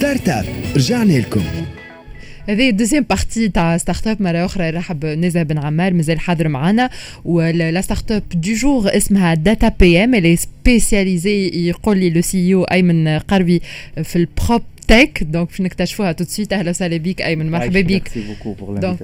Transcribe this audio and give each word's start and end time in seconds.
ستارت 0.00 0.28
اب 0.28 0.44
رجعنا 0.76 1.12
لكم. 1.12 1.42
هذه 2.48 2.70
الدوزيام 2.70 3.02
بارتي 3.10 3.48
تاع 3.48 3.76
ستارت 3.76 4.06
اب 4.06 4.22
مرة 4.22 4.44
أخرى 4.44 4.70
رحب 4.70 5.06
نزا 5.06 5.42
بن 5.42 5.58
عمار 5.58 5.92
مازال 5.92 6.20
حاضر 6.20 6.48
معنا 6.48 6.90
ولا 7.24 7.80
ستارت 7.80 8.12
اب 8.12 8.22
دو 8.34 8.52
جور 8.52 8.96
اسمها 8.96 9.34
داتا 9.34 9.68
بي 9.68 10.04
ام 10.04 10.14
اللي 10.14 10.36
سبيسياليزي 10.36 11.48
يقول 11.68 11.98
لي 11.98 12.10
لو 12.10 12.20
سي 12.20 12.54
أو 12.54 12.64
أيمن 12.64 13.08
قربي 13.18 13.62
في 14.02 14.16
البروب 14.16 14.62
تك 14.89 15.23
دونك 15.23 15.47
باش 15.49 15.61
نكتشفوها 15.61 16.11
تو 16.11 16.23
سويت 16.23 16.53
اهلا 16.53 16.69
وسهلا 16.69 16.97
بك 16.97 17.21
ايمن 17.21 17.51
مرحبا 17.51 17.81
بك 17.81 18.11
دونك 18.67 19.03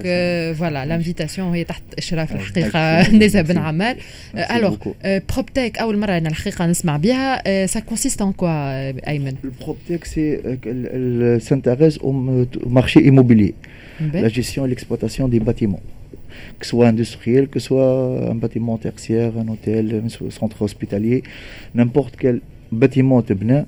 فوالا 0.58 0.86
لانفيتاسيون 0.86 1.54
هي 1.54 1.64
تحت 1.64 1.82
اشراف 1.98 2.32
الحقيقه 2.32 3.10
نزا 3.16 3.42
بن 3.42 3.58
عمار 3.58 3.96
الوغ 4.34 4.76
بروب 5.04 5.46
تك 5.54 5.78
اول 5.78 5.98
مره 5.98 6.18
انا 6.18 6.28
الحقيقه 6.28 6.66
نسمع 6.66 6.96
بها 6.96 7.66
سا 7.66 7.80
كونسيست 7.80 8.22
ان 8.22 8.32
كوا 8.32 9.08
ايمن 9.08 9.34
البروب 9.44 9.76
تك 9.88 10.04
سي 10.04 10.38
s'intéresse 11.48 11.98
au 11.98 12.12
marché 12.78 13.00
immobilier 13.10 13.54
la 14.14 14.28
gestion 14.28 14.66
et 14.66 14.68
l'exploitation 14.68 15.28
des 15.28 15.40
bâtiments 15.40 15.84
que 16.58 16.64
ce 16.66 16.70
soit 16.70 16.88
industriel, 16.88 17.48
que 17.52 17.58
ce 17.60 17.66
soit 17.68 18.30
un 18.32 18.34
bâtiment 18.34 18.76
tertiaire, 18.78 19.32
un 19.42 19.48
hôtel, 19.48 19.84
un 20.06 20.30
centre 20.30 20.62
hospitalier, 20.62 21.22
n'importe 21.74 22.14
quel 22.20 22.40
bâtiment 22.72 23.20
تبنى 23.22 23.64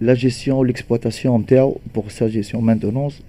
la 0.00 0.14
gestion, 0.14 0.62
l'exploitation 0.62 1.32
pour 1.92 2.10
sa 2.10 2.28
gestion, 2.28 2.60
maintenance, 2.62 3.22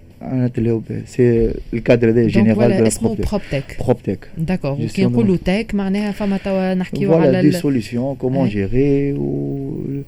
c'est 1.06 1.52
le 1.74 1.80
cadre 1.88 2.12
des 2.12 2.30
général 2.30 2.70
de 2.78 2.84
la 2.84 2.90
PropTech. 3.30 3.78
PropTech. 3.78 4.20
D'accord. 4.38 4.78
Qui 4.94 5.06
نقولوا 5.06 5.38
tech 5.38 5.74
معناها 5.74 6.12
فما 6.12 6.38
توا 6.38 6.74
نحكيو 6.74 7.14
على 7.14 7.52
des 7.52 7.56
solutions 7.56 8.16
comment 8.16 8.46
gérer 8.48 9.14
ou, 9.14 10.04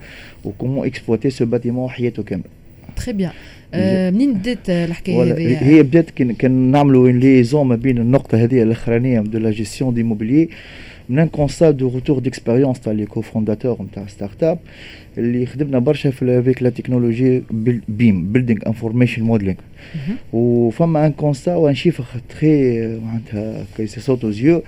ou 0.45 0.53
comment 0.57 0.84
exploiter 0.84 1.30
ce 1.30 1.44
bâtiment 1.44 1.88
حياته 1.88 2.23
كامل. 2.23 2.44
Très 2.95 3.13
bien. 3.13 3.31
منين 3.73 4.34
بدات 4.34 4.70
الحكايه 4.70 5.23
هذه؟ 5.23 5.63
هي 5.63 5.84
بدات 5.84 6.10
كان 6.10 6.51
نعملوا 6.51 7.10
ليزون 7.10 7.68
ما 7.68 7.76
بين 7.76 7.98
النقطه 7.98 8.43
هذه 8.43 8.63
الاخرانيه 8.63 9.20
دو 9.20 9.37
لا 9.40 9.51
جيستيون 9.51 9.93
ديموبيلي 9.93 10.49
من 11.12 11.20
ان 11.20 11.27
كونستا 11.27 11.71
دو 11.71 11.90
روتور 11.90 12.20
ديكسبيريونس 12.20 12.79
تاع 12.79 12.93
لي 12.93 13.05
كوفونداتور 13.05 13.82
نتاع 13.82 14.07
ستارت 14.07 14.43
اب 14.43 14.60
اللي 15.18 15.46
خدمنا 15.46 15.79
برشا 15.79 16.10
في 16.10 16.40
افيك 16.40 16.63
لا 16.63 16.70
تكنولوجي 16.70 17.43
بيم 17.87 18.32
بيلدينغ 18.32 18.60
انفورميشن 18.68 19.23
موديلينغ 19.23 19.57
وفما 20.34 21.05
ان 21.05 21.12
كونستا 21.12 21.55
وان 21.55 21.76
شيفر 21.76 22.04
تخي 22.29 22.87
معناتها 22.98 23.65
كي 23.77 23.87
سي 23.87 23.99
صوت 23.99 24.26
زيو 24.26 24.63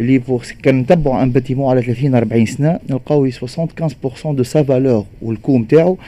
اللي 0.00 0.18
بور 0.18 0.42
كان 0.62 0.78
نتبعوا 0.78 1.22
ان 1.22 1.30
باتيمون 1.30 1.70
على 1.70 1.82
30 1.82 2.14
40 2.14 2.46
سنه 2.46 2.78
نلقاو 2.90 3.30
75% 3.30 4.26
دو 4.26 4.42
سا 4.42 4.62
فالور 4.62 5.04
والكو 5.22 5.58
نتاعو 5.58 5.98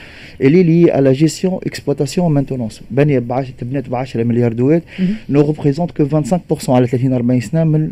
اللي 0.41 0.63
لي 0.63 0.91
على 0.91 1.13
جيستيون 1.13 1.59
اكسبلوتاسيون 1.65 2.31
مانتونونس 2.31 2.81
بنيه 2.91 3.19
تبنات 3.59 3.89
ب 3.89 3.95
10 3.95 4.23
مليار 4.23 4.53
دوات 4.53 4.83
نو 5.29 5.41
ريبريزونت 5.41 5.91
كو 5.91 6.21
25% 6.21 6.69
على 6.69 6.87
30 6.87 7.13
40 7.13 7.39
سنه 7.39 7.63
من 7.63 7.91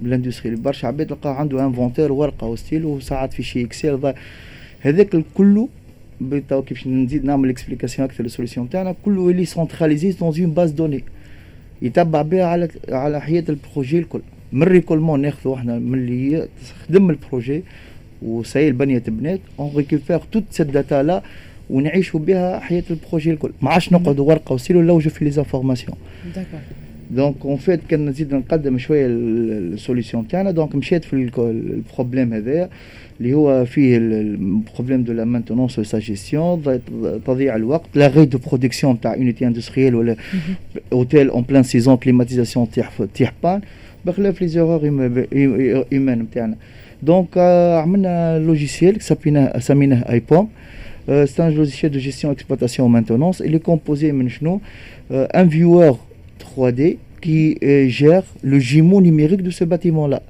بالاندستري 0.00 0.56
برشا 0.56 0.88
عباد 0.88 1.06
تلقى 1.06 1.40
عنده 1.40 1.64
انفونتير 1.66 2.12
ورقه 2.12 2.46
وستيل 2.46 2.84
وساعات 2.84 3.32
في 3.32 3.42
شي 3.42 3.64
اكسل 3.64 4.14
هذاك 4.80 5.14
الكل 5.14 5.66
تو 6.48 6.62
كيفاش 6.62 6.86
نزيد 6.86 7.24
نعمل 7.24 7.48
اكسبليكاسيون 7.48 8.08
أكثر 8.08 8.24
للسوليسيون 8.24 8.70
تاعنا 8.70 8.94
كله 9.04 9.30
اللي 9.30 9.44
سونتراليزي 9.44 10.10
دون 10.10 10.34
اون 10.40 10.50
باز 10.50 10.70
دوني 10.70 11.04
يتبع 11.82 12.22
بها 12.22 12.44
على 12.44 12.68
على 12.88 13.20
حياه 13.20 13.44
البروجي 13.48 13.98
الكل 13.98 14.20
من 14.52 14.62
ريكولمون 14.62 15.20
ناخذوا 15.20 15.56
إحنا 15.56 15.78
من 15.78 15.98
اللي 15.98 16.48
خدم 16.88 17.10
البروجي 17.10 17.62
وسي 18.22 18.68
البنيه 18.68 18.98
تبنات 18.98 19.40
اون 19.58 19.72
ريكوبير 19.76 20.18
توت 20.32 20.44
سيت 20.50 20.66
داتا 20.66 21.02
لا 21.02 21.22
ونعيشوا 21.70 22.20
بها 22.20 22.60
حياه 22.60 22.84
البروجي 22.90 23.30
الكل 23.30 23.52
ما 23.62 23.70
عادش 23.70 23.92
نقعدوا 23.92 24.28
ورقه 24.28 24.52
وسيل 24.52 24.76
ونلوجوا 24.76 25.10
في 25.10 25.24
لي 25.24 25.30
زانفورماسيون 25.30 25.96
دونك 27.11 27.35
اون 27.45 27.57
فيت 27.57 27.79
كان 27.89 28.05
نزيد 28.05 28.33
نقدم 28.33 28.77
شويه 28.77 29.05
السوليسيون 29.07 30.27
تاعنا 30.27 30.51
دونك 30.51 30.75
مشيت 30.75 31.05
في 31.05 31.13
البروبليم 31.13 32.33
هذايا 32.33 32.69
اللي 33.19 33.33
هو 33.33 33.65
فيه 33.65 33.97
البروبليم 33.97 35.03
دو 35.03 35.13
لا 35.13 35.25
مانتونونس 35.25 35.79
سا 35.79 35.99
جيستيون 35.99 36.79
تضييع 37.25 37.55
الوقت 37.55 37.85
لا 37.95 38.07
غي 38.07 38.25
دو 38.25 38.37
برودكسيون 38.37 39.01
تاع 39.01 39.13
اونيتي 39.13 39.47
اندستريال 39.47 39.95
ولا 39.95 40.15
اوتيل 40.93 41.29
اون 41.29 41.43
بلان 41.43 41.63
سيزون 41.63 41.97
كليماتيزاسيون 41.97 42.71
تيح 42.71 42.91
تيح 43.13 43.33
بان 43.43 43.61
بخلاف 44.05 44.41
لي 44.41 44.47
زيرور 44.47 44.83
ايمان 45.93 46.19
نتاعنا 46.19 46.55
دونك 47.03 47.37
عملنا 47.83 48.39
لوجيسيال 48.39 49.01
سميناه 49.01 49.59
سميناه 49.59 50.11
اي 50.11 50.21
بوم 50.31 50.49
سي 51.07 51.47
ان 51.47 51.49
لوجيسيال 51.49 51.91
دو 51.91 51.99
جيستيون 51.99 52.33
اكسبلوتاسيون 52.33 52.91
مانتونونس 52.91 53.41
اللي 53.41 53.59
كومبوزي 53.59 54.11
من 54.11 54.29
شنو 54.29 54.61
ان 55.11 55.49
فيور 55.49 55.97
3D 56.53 56.97
qui 57.21 57.57
euh, 57.63 57.87
gère 57.87 58.23
le 58.41 58.59
jumeau 58.59 59.01
numérique 59.01 59.43
de 59.43 59.49
ce 59.49 59.63
bâtiment-là. 59.63 60.21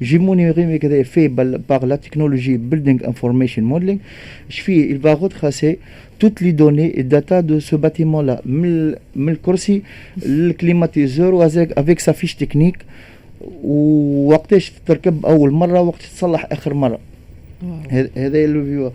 Jumeau 0.00 0.34
numérique 0.34 0.84
est 0.84 1.04
fait 1.04 1.30
par 1.66 1.86
la 1.86 1.98
technologie 1.98 2.56
Building 2.58 3.00
Information 3.06 3.62
Modeling. 3.62 4.00
Il 4.68 4.98
va 4.98 5.14
retracer 5.14 5.78
toutes 6.18 6.40
les 6.40 6.52
données 6.52 6.98
et 6.98 7.04
data 7.04 7.42
de 7.42 7.60
ce 7.60 7.76
bâtiment-là. 7.76 8.40
Le 8.46 9.34
corsi, 9.36 9.82
le 10.24 10.52
climatiseur 10.52 11.40
avec 11.76 12.00
sa 12.00 12.12
fiche 12.14 12.36
technique 12.36 12.78
ووقتاش 13.64 14.72
تركب 14.86 15.26
اول 15.26 15.50
مره 15.50 15.80
وقت 15.80 16.02
تصلح 16.02 16.46
اخر 16.52 16.74
مره 16.74 16.98
هذا 18.16 18.46
لو 18.46 18.92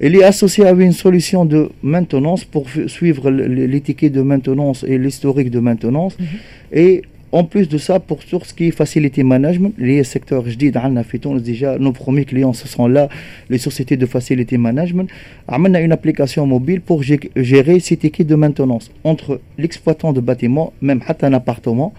فيو 0.00 0.08
Il 0.10 0.14
est 0.16 0.22
associé 0.24 0.64
à 0.64 0.70
une 0.72 0.92
solution 0.92 1.44
de 1.44 1.70
maintenance 1.82 2.44
pour 2.44 2.66
suivre 2.86 3.30
l'étiquette 3.30 4.12
de 4.12 4.22
maintenance 4.22 4.84
et 4.86 4.96
l'historique 4.96 5.50
de 5.50 5.60
maintenance. 5.60 6.14
Mm 6.18 6.24
-hmm. 6.24 6.78
Et 6.82 7.02
en 7.30 7.44
plus 7.44 7.68
de 7.68 7.78
ça, 7.78 8.00
pour 8.00 8.24
tout 8.24 8.40
ce 8.42 8.54
qui 8.54 8.68
est 8.68 8.70
facility 8.70 9.22
management, 9.22 9.74
les 9.76 10.02
secteurs, 10.04 10.44
je 10.48 10.56
dis, 10.56 10.70
dans 10.70 11.38
déjà, 11.50 11.78
nos 11.78 11.92
premiers 11.92 12.24
clients, 12.24 12.54
ce 12.54 12.66
sont 12.66 12.86
là, 12.88 13.08
les 13.50 13.58
sociétés 13.58 13.98
de 13.98 14.06
facility 14.06 14.56
management. 14.56 15.08
On 15.48 15.74
a 15.74 15.80
une 15.80 15.92
application 15.92 16.46
mobile 16.46 16.80
pour 16.80 17.02
gérer 17.02 17.80
ces 17.80 17.96
tickets 18.02 18.26
de 18.26 18.34
maintenance 18.34 18.90
entre 19.04 19.40
l'exploitant 19.58 20.12
de 20.14 20.20
bâtiment, 20.20 20.72
même 20.80 21.00
un 21.28 21.32
appartement, 21.34 21.92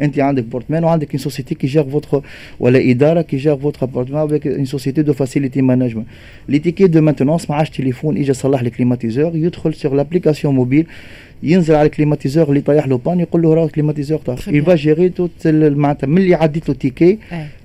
انت 0.00 0.18
عندك 0.18 0.44
بورتمان 0.44 0.84
وعندك 0.84 1.16
une 1.16 1.20
société 1.20 1.54
qui 1.54 1.68
gère 1.68 1.86
votre 1.96 2.22
ولا 2.60 2.90
اداره 2.90 3.22
qui 3.22 3.38
gère 3.38 3.56
votre 3.56 3.82
appartement 3.82 4.22
avec 4.22 4.44
une 4.44 4.66
société 4.66 5.02
de 5.02 5.12
facility 5.12 5.62
management 5.62 6.06
l'étiquette 6.48 6.90
de 6.90 7.00
maintenance 7.00 7.50
ما 7.50 7.56
عادش 7.56 7.70
تليفون 7.70 8.16
اجى 8.16 8.32
صلح 8.32 8.60
الكليماتيزور 8.60 9.36
يدخل 9.36 9.74
sur 9.74 9.90
l'application 9.94 10.52
mobile 10.52 10.86
ينزل 11.43 11.75
على 11.75 11.85
الكليماتيزور 11.85 12.49
اللي 12.49 12.61
طايح 12.61 12.87
له 12.87 12.97
بان 12.97 13.19
يقول 13.19 13.41
له 13.41 13.53
راه 13.53 13.65
الكليماتيزور 13.65 14.19
طاح 14.19 14.47
يفا 14.47 14.75
جيري 14.75 15.09
توت 15.09 15.47
معناتها 15.47 16.07
من 16.07 16.17
اللي 16.17 16.35
عديت 16.35 16.69
له 16.69 16.75
تيكي 16.75 17.17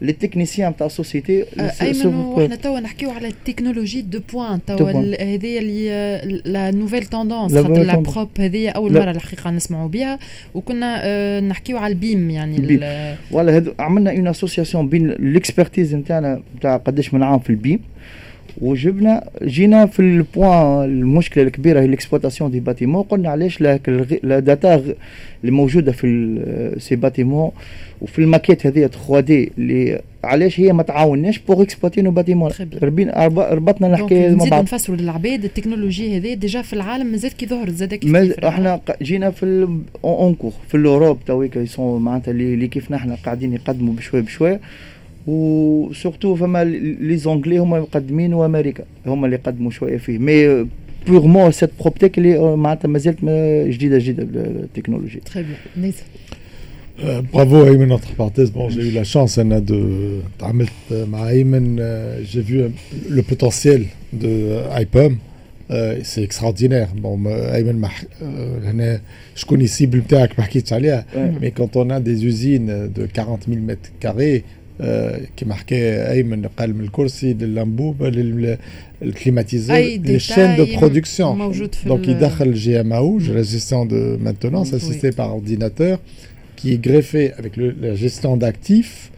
لي 0.02 0.12
تكنيسيان 0.12 0.76
تاع 0.76 0.86
السوسيتي 0.86 1.44
ايمن 1.82 2.14
وحنا 2.14 2.56
توا 2.56 2.80
نحكيو 2.80 3.10
على 3.10 3.28
التكنولوجي 3.28 4.02
دو 4.02 4.20
بوان 4.32 4.60
توا 4.66 4.90
هذه 5.20 5.58
اللي 5.58 6.42
لا 6.44 6.70
نوفيل 6.70 7.04
توندونس 7.06 7.54
خاطر 7.54 7.82
لا 7.82 7.96
بروب 7.96 8.28
هذه 8.38 8.68
اول 8.68 8.92
مره 8.92 9.10
الحقيقة 9.10 9.50
نسمعوا 9.50 9.88
بها 9.88 10.18
وكنا 10.54 11.40
نحكيو 11.40 11.78
على 11.78 11.92
البيم 11.92 12.30
يعني 12.30 12.56
ولا 13.30 13.74
عملنا 13.78 14.10
اون 14.10 14.26
اسوسياسيون 14.28 14.88
بين 14.88 15.10
الاكسبرتيز 15.10 15.94
نتاعنا 15.94 16.42
نتاع 16.56 16.76
قداش 16.76 17.14
من 17.14 17.22
عام 17.22 17.38
في 17.38 17.50
البيم 17.50 17.80
وجبنا 18.60 19.24
جينا 19.44 19.86
في 19.86 20.00
البوان 20.00 20.84
المشكلة 20.84 21.44
الكبيرة 21.44 21.80
هي 21.80 21.84
الاكسبلوتاسيون 21.84 22.50
دي 22.50 22.60
باتيمون 22.60 23.02
قلنا 23.02 23.28
علاش 23.28 23.60
لا 23.60 23.76
داتا 24.38 24.74
اللي 25.40 25.52
موجودة 25.52 25.92
في 25.92 26.74
سي 26.78 26.96
باتيمون 26.96 27.50
وفي 28.00 28.18
الماكيت 28.18 28.66
هذه 28.66 28.86
3 28.86 29.20
دي 29.20 29.52
اللي 29.58 30.00
علاش 30.24 30.60
هي 30.60 30.72
ما 30.72 30.82
تعاوناش 30.82 31.38
بوغ 31.38 31.62
اكسبلوتي 31.62 32.02
نو 32.02 32.10
باتيمون 32.10 32.50
ربطنا 32.82 33.86
الحكاية 33.86 34.34
مع 34.34 34.44
بعض. 34.44 34.62
نفسروا 34.62 34.96
للعباد 34.96 35.44
التكنولوجيا 35.44 36.16
هذه 36.18 36.34
ديجا 36.34 36.62
في 36.62 36.72
العالم 36.72 37.06
مازال 37.06 37.36
كي 37.36 37.46
ظهرت 37.46 37.70
زاد 37.74 37.94
كيف 37.94 38.16
إحنا 38.44 38.80
جينا 39.02 39.30
في 39.30 39.68
اونكور 40.04 40.52
في 40.68 40.76
الأوروب 40.76 41.18
تويكا 41.26 41.66
معناتها 41.78 42.30
اللي 42.32 42.68
كيفنا 42.68 42.96
إحنا 42.96 43.16
قاعدين 43.24 43.54
يقدموا 43.54 43.94
بشوي 43.94 44.20
بشوي. 44.22 44.58
وسورتو 45.27 46.35
فما 46.35 46.63
لي 46.63 47.17
زونغلي 47.17 47.57
هما 47.57 47.79
مقدمين 47.79 48.33
وامريكا 48.33 48.83
هما 49.05 49.25
اللي 49.25 49.37
قدموا 49.37 49.71
شويه 49.71 49.97
فيه 49.97 50.17
مي 50.17 50.67
بورمون 51.07 51.51
سيت 51.51 51.69
بروبتيك 51.79 52.17
اللي 52.17 52.55
معناتها 52.55 52.87
مازالت 52.87 53.19
جديده 53.69 53.97
جديده 53.97 54.23
التكنولوجيا 54.41 55.19
تري 55.33 55.45
بيان 55.77 55.91
Euh, 56.99 57.21
bravo 57.33 57.57
Ayman 57.69 57.91
entre 57.97 58.11
parenthèses. 58.21 58.51
Bon, 58.51 58.65
j'ai 58.69 58.83
eu 58.89 58.91
la 58.91 59.03
chance 59.03 59.39
Anna, 59.39 59.59
de 59.59 59.79
تعاملت 60.39 60.69
مع 60.91 61.29
Ayman. 61.31 61.79
euh, 61.79 62.21
J'ai 62.31 62.41
vu 62.41 62.57
euh, 62.61 62.69
le 63.17 63.21
potentiel 63.23 63.81
de 64.23 64.27
euh, 64.27 64.81
IPOM. 64.81 65.17
Euh, 65.71 65.97
c'est 66.03 66.21
extraordinaire. 66.23 66.89
Bon, 67.03 67.17
ما- 67.17 67.57
Ayman 67.57 67.75
ما 67.81 67.87
ح- 67.87 68.03
euh, 68.21 68.65
هنا 68.65 69.01
شكون 69.35 69.61
السيبل 69.61 69.97
نتاعك 69.97 70.39
ما 70.39 70.45
حكيتش 70.45 70.73
عليها. 70.73 71.05
Ouais. 71.15 71.43
Mais 71.43 71.51
quand 71.59 71.75
on 71.75 71.89
a 71.89 71.99
des 71.99 72.25
usines 72.25 72.89
de 72.97 73.05
40 73.05 73.47
000 73.49 73.59
mètres 73.61 73.89
carrés 73.99 74.43
euh, 74.43 74.56
كما 75.37 75.53
حكى 75.55 76.09
ايمن 76.11 76.45
قال 76.45 76.75
من 76.75 76.83
الكرسي 76.83 77.33
للانبوبه 77.33 78.09
للكليماتيزور 78.09 79.75
أي 79.75 80.01
les 80.05 80.19
chaînes 80.19 80.57
de 80.57 80.65
détail 80.65 80.77
production 80.79 81.21
موجود 81.21 81.75
في 81.75 81.89
donc 81.89 81.91
ال- 81.91 82.05
il 82.05 82.09
يدخل 82.09 82.53
جي 82.53 82.79
ام 82.79 82.93
او 82.93 83.19
la 83.19 83.43
gestion 83.43 83.85
de 83.85 84.17
maintenance 84.27 84.69
Oui. 84.71 84.75
assistée 84.75 85.11
par 85.11 85.35
ordinateur 85.35 85.99
qui 86.57 86.73
est 86.73 86.81
greffé 86.87 87.33
avec 87.33 87.57
le- 87.57 87.75
la 87.81 87.95
gestion 87.95 88.37
d'actifs 88.37 89.11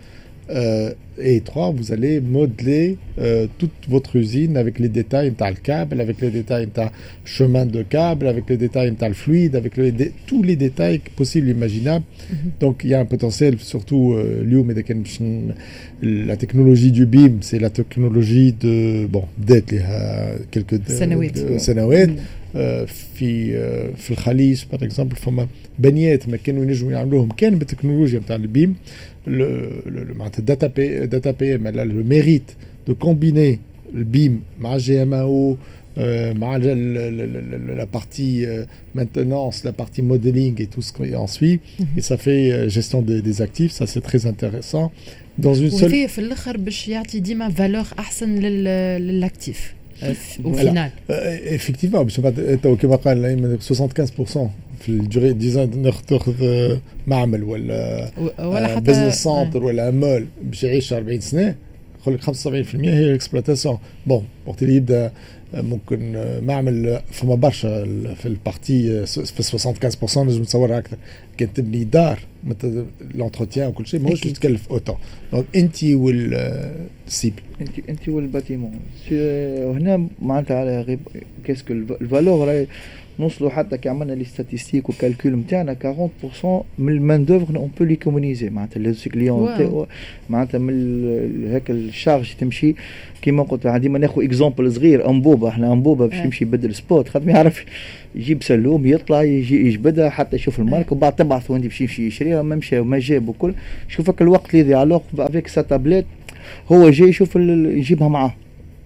euh, 0.50 0.94
et 1.23 1.41
trois, 1.41 1.71
vous 1.71 1.93
allez 1.93 2.21
modeler 2.21 2.97
euh, 3.19 3.47
toute 3.59 3.71
votre 3.89 4.17
usine 4.17 4.57
avec 4.57 4.79
les 4.79 4.89
détails 4.89 5.33
le 5.39 5.55
câble, 5.55 6.01
avec 6.01 6.21
les 6.21 6.31
détails 6.31 6.69
le 6.77 6.89
chemin 7.25 7.67
de 7.67 7.83
câble, 7.83 8.27
avec 8.27 8.49
les 8.49 8.57
détails 8.57 8.95
le 9.01 9.15
fluide, 9.15 9.57
avec 9.57 9.75
tous 10.27 10.43
les 10.43 10.57
détails 10.57 11.01
possibles 11.17 11.49
imaginables. 11.49 12.05
Mhm. 12.31 12.37
Donc 12.61 12.81
il 12.85 12.91
y 12.91 12.95
a 12.95 13.01
un 13.01 13.05
potentiel, 13.05 13.59
surtout 13.59 14.15
euh, 14.15 14.43
la 16.03 16.37
technologie 16.37 16.93
du 16.93 17.07
BIM, 17.07 17.39
c'est 17.41 17.59
la 17.59 17.71
technologie 17.71 18.53
de, 18.53 19.07
bon, 19.07 19.25
d'être 19.39 19.73
euh, 19.73 20.37
quelques... 20.51 20.75
Euh, 20.75 21.59
Sanawit. 21.59 22.11
de- 22.50 22.54
سنوات 22.54 22.56
آه، 22.56 22.86
في 23.16 23.58
آه، 23.58 23.92
في 23.98 24.12
الخليج 24.12 24.64
باغ 24.72 24.84
اكزومبل 24.84 25.16
فما 25.16 25.48
بنيات 25.80 26.30
ما 26.30 26.38
كانوا 26.38 26.64
ينجموا 26.64 26.92
يعملوهم 26.92 27.30
كان 27.32 27.58
بالتكنولوجيا 27.60 28.20
نتاع 28.20 28.36
البيم 28.36 28.76
le- 29.28 29.30
le- 29.30 30.16
معناتها 30.18 30.40
الداتا 30.40 30.68
بي 30.68 31.06
داتا 31.06 31.32
بي 31.32 31.56
ام 31.56 31.68
لو 31.68 32.04
ميريت 32.04 32.52
دو 32.88 32.96
كومبيني 32.96 33.60
البيم 33.94 34.42
مع 34.60 34.78
جي 34.78 35.02
ام 35.04 35.14
او 35.14 35.58
مع 36.34 36.58
la 37.82 37.86
partie 37.98 38.46
euh, 38.46 38.66
maintenance, 39.00 39.64
la 39.64 39.72
partie 39.72 40.02
modeling 40.02 40.62
et 40.62 40.68
tout 40.68 40.82
ce 40.88 40.92
qui 40.94 41.16
en 41.16 41.28
suit. 41.28 41.60
Et 41.98 42.02
ça 42.02 42.18
fait 42.18 42.52
euh, 42.52 42.70
gestion 42.70 43.02
des, 43.02 43.22
des 43.22 43.42
actifs, 43.42 43.72
ça 43.80 43.86
c'est 43.88 44.02
très 44.10 44.26
intéressant. 44.26 44.92
Dans 45.38 45.54
une 45.54 45.70
seule... 45.80 45.90
وهذا 49.46 49.68
في 50.00 50.04
الاخر 50.06 50.42
باش 50.42 50.42
يعطي 50.42 50.42
ديما 50.42 50.42
فالور 50.42 50.42
احسن 50.42 50.44
لل- 50.44 50.52
للاكتيف 50.52 50.56
آه، 50.56 50.56
ف- 50.56 50.58
au 50.58 50.60
Voilà. 50.60 50.74
final 50.74 51.12
آه، 51.12 51.58
effectivement 51.58 51.98
باش 52.04 52.20
بعد- 52.20 52.60
تو 52.64 52.76
كما 52.76 52.96
قال 52.96 53.26
أيمن، 53.26 53.58
75% 53.60 54.50
في 54.80 54.90
الدوري 54.90 55.34
ديزاين 55.34 55.82
ناخذ 55.82 56.34
آه، 56.44 56.80
معمل 57.08 57.44
ولا 57.44 58.12
و- 58.18 58.48
ولا 58.48 58.68
حتى 58.68 58.80
بزنس 58.80 59.24
سنتر 59.24 59.64
ولا 59.64 59.92
مول 59.92 60.26
باش 60.44 60.64
يعيش 60.64 60.94
40 60.94 61.20
سنه 61.20 61.56
يقول 62.03 62.15
لك 62.15 62.21
75% 62.23 62.75
هي 62.75 63.05
الاكسبلوتاسيون 63.05 63.79
بون 64.07 64.25
وقت 64.47 64.63
اللي 64.63 64.77
يبدا 64.77 65.13
ممكن 65.55 66.17
آه، 66.17 66.41
معمل 66.41 66.89
آه، 66.89 67.03
فما 67.13 67.35
برشا 67.35 67.85
في 68.15 68.27
البارتي 68.27 69.07
س- 69.07 69.19
في 69.19 69.59
75% 69.59 70.19
نجم 70.19 70.43
نتصورها 70.43 70.79
أكثر. 70.79 70.97
كان 71.39 71.53
تبني 71.53 71.85
دار 71.85 72.19
لونتروتيان 73.15 73.69
وكل 73.69 73.87
شيء 73.87 74.01
ماهوش 74.01 74.21
أكيد. 74.21 74.33
تكلف 74.37 74.69
اوتون 74.71 74.97
دونك 75.33 75.45
أنت 75.57 75.85
والسيبل 75.85 77.43
أنت 77.61 77.71
أنت 77.89 78.09
والباتيمون. 78.09 78.73
هنا 79.77 80.09
معناتها 80.23 80.57
على 80.61 80.81
غيب 80.81 81.01
كاسكو 81.45 81.73
الفالور 81.73 82.67
نوصلوا 83.21 83.51
حتى 83.51 83.79
كي 83.79 83.89
عملنا 83.89 84.13
لي 84.13 84.25
ستاتيستيك 84.25 84.89
والكالكول 84.89 85.33
نتاعنا 85.33 85.77
40% 86.43 86.47
من 86.79 86.93
المان 86.93 87.25
دوفر 87.25 87.57
اون 87.57 87.71
بو 87.79 87.85
لي 87.85 87.97
كومونيزي 87.97 88.51
معناتها 88.51 88.81
لي 88.81 88.95
كليون 89.15 89.87
معناتها 90.31 90.59
من 90.59 91.49
هيك 91.51 91.71
الشارج 91.71 92.35
تمشي. 92.41 92.75
كيما 93.23 93.43
قلت 93.43 93.67
ديما 93.67 93.99
ناخذ 93.99 94.25
اكزومبل 94.25 94.73
صغير 94.73 95.11
أنبوبة. 95.11 95.49
إحنا 95.49 95.73
أنبوبة 95.73 96.07
باش 96.07 96.19
آه. 96.19 96.25
يمشي 96.25 96.45
يبدل 96.45 96.75
سبوت 96.75 97.09
خاطر 97.09 97.27
ما 97.27 97.33
يعرف 97.33 97.65
يجيب 98.15 98.43
سلوم 98.43 98.87
يطلع 98.87 99.23
يجي 99.23 99.67
يجبدها 99.67 100.11
حتى 100.11 100.37
يشوف 100.37 100.59
المارك. 100.59 100.93
وبعد 100.93 101.17
تبعث 101.17 101.51
وين 101.51 101.61
باش 101.61 101.81
يمشي 101.81 102.07
يشريها 102.07 102.43
ما 102.43 102.57
مشى 102.57 102.79
وما 102.79 102.99
جاب 102.99 103.29
وكل. 103.29 103.55
شوفك 103.89 104.23
الوقت 104.23 104.51
اللي 104.51 104.61
يضيع. 104.61 104.83
له 104.83 105.01
افيك 105.19 105.49
سا 105.49 105.63
تابليت 105.63 106.07
هو 106.73 106.91
جاي 106.91 107.09
يشوف 107.09 107.37
يجيبها 107.37 108.09
معاه. 108.09 108.35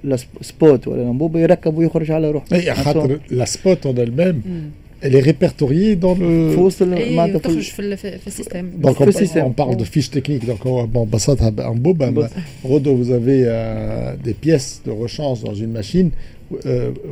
لا 0.03 0.15
سب- 0.15 0.27
سبوت 0.41 0.87
ولا 0.87 1.01
انبوبه 1.03 1.39
يركب 1.39 1.77
ويخرج 1.77 2.11
على 2.11 2.31
روحه 2.31 2.45
اي 2.53 2.73
خاطر 2.75 3.19
لا 3.31 3.45
سبوت 3.45 3.85
اون 3.85 3.95
elle-même 4.05 4.47
مم. 4.47 4.69
elle 5.03 5.15
est 5.15 5.25
répertoriée 5.29 5.95
dans 6.01 6.13
في 6.15 6.55
le 6.55 6.59
وسط 6.59 6.81
ال- 6.81 6.93
اي 6.93 7.15
معناتها 7.15 7.37
في 7.39 7.43
تخرج 7.43 7.57
ال- 7.57 7.63
في 7.63 7.79
ال- 7.79 7.97
في 7.97 8.17
في 8.17 8.27
السيستم 8.27 8.71
Donc 8.83 8.95
on, 8.95 9.05
Le 9.05 9.11
système. 9.11 9.45
on 9.45 9.53
parle 9.63 9.77
de 9.77 9.83
fiches 9.85 10.11
techniques. 10.11 10.45
Donc 10.49 10.65
on, 10.65 10.87
bon, 10.95 11.09
بسطها 11.13 11.49
بأنبوبة. 11.49 12.09
بس. 12.09 12.29
Rodo, 12.65 12.95
vous 12.95 13.09
avez 13.11 13.43
euh, 13.45 14.15
des 14.27 14.33
pièces 14.45 14.81
de 14.85 14.91
rechange 14.91 15.43
dans 15.43 15.53
une 15.63 15.71
machine. 15.79 16.09
Euh, 16.53 16.65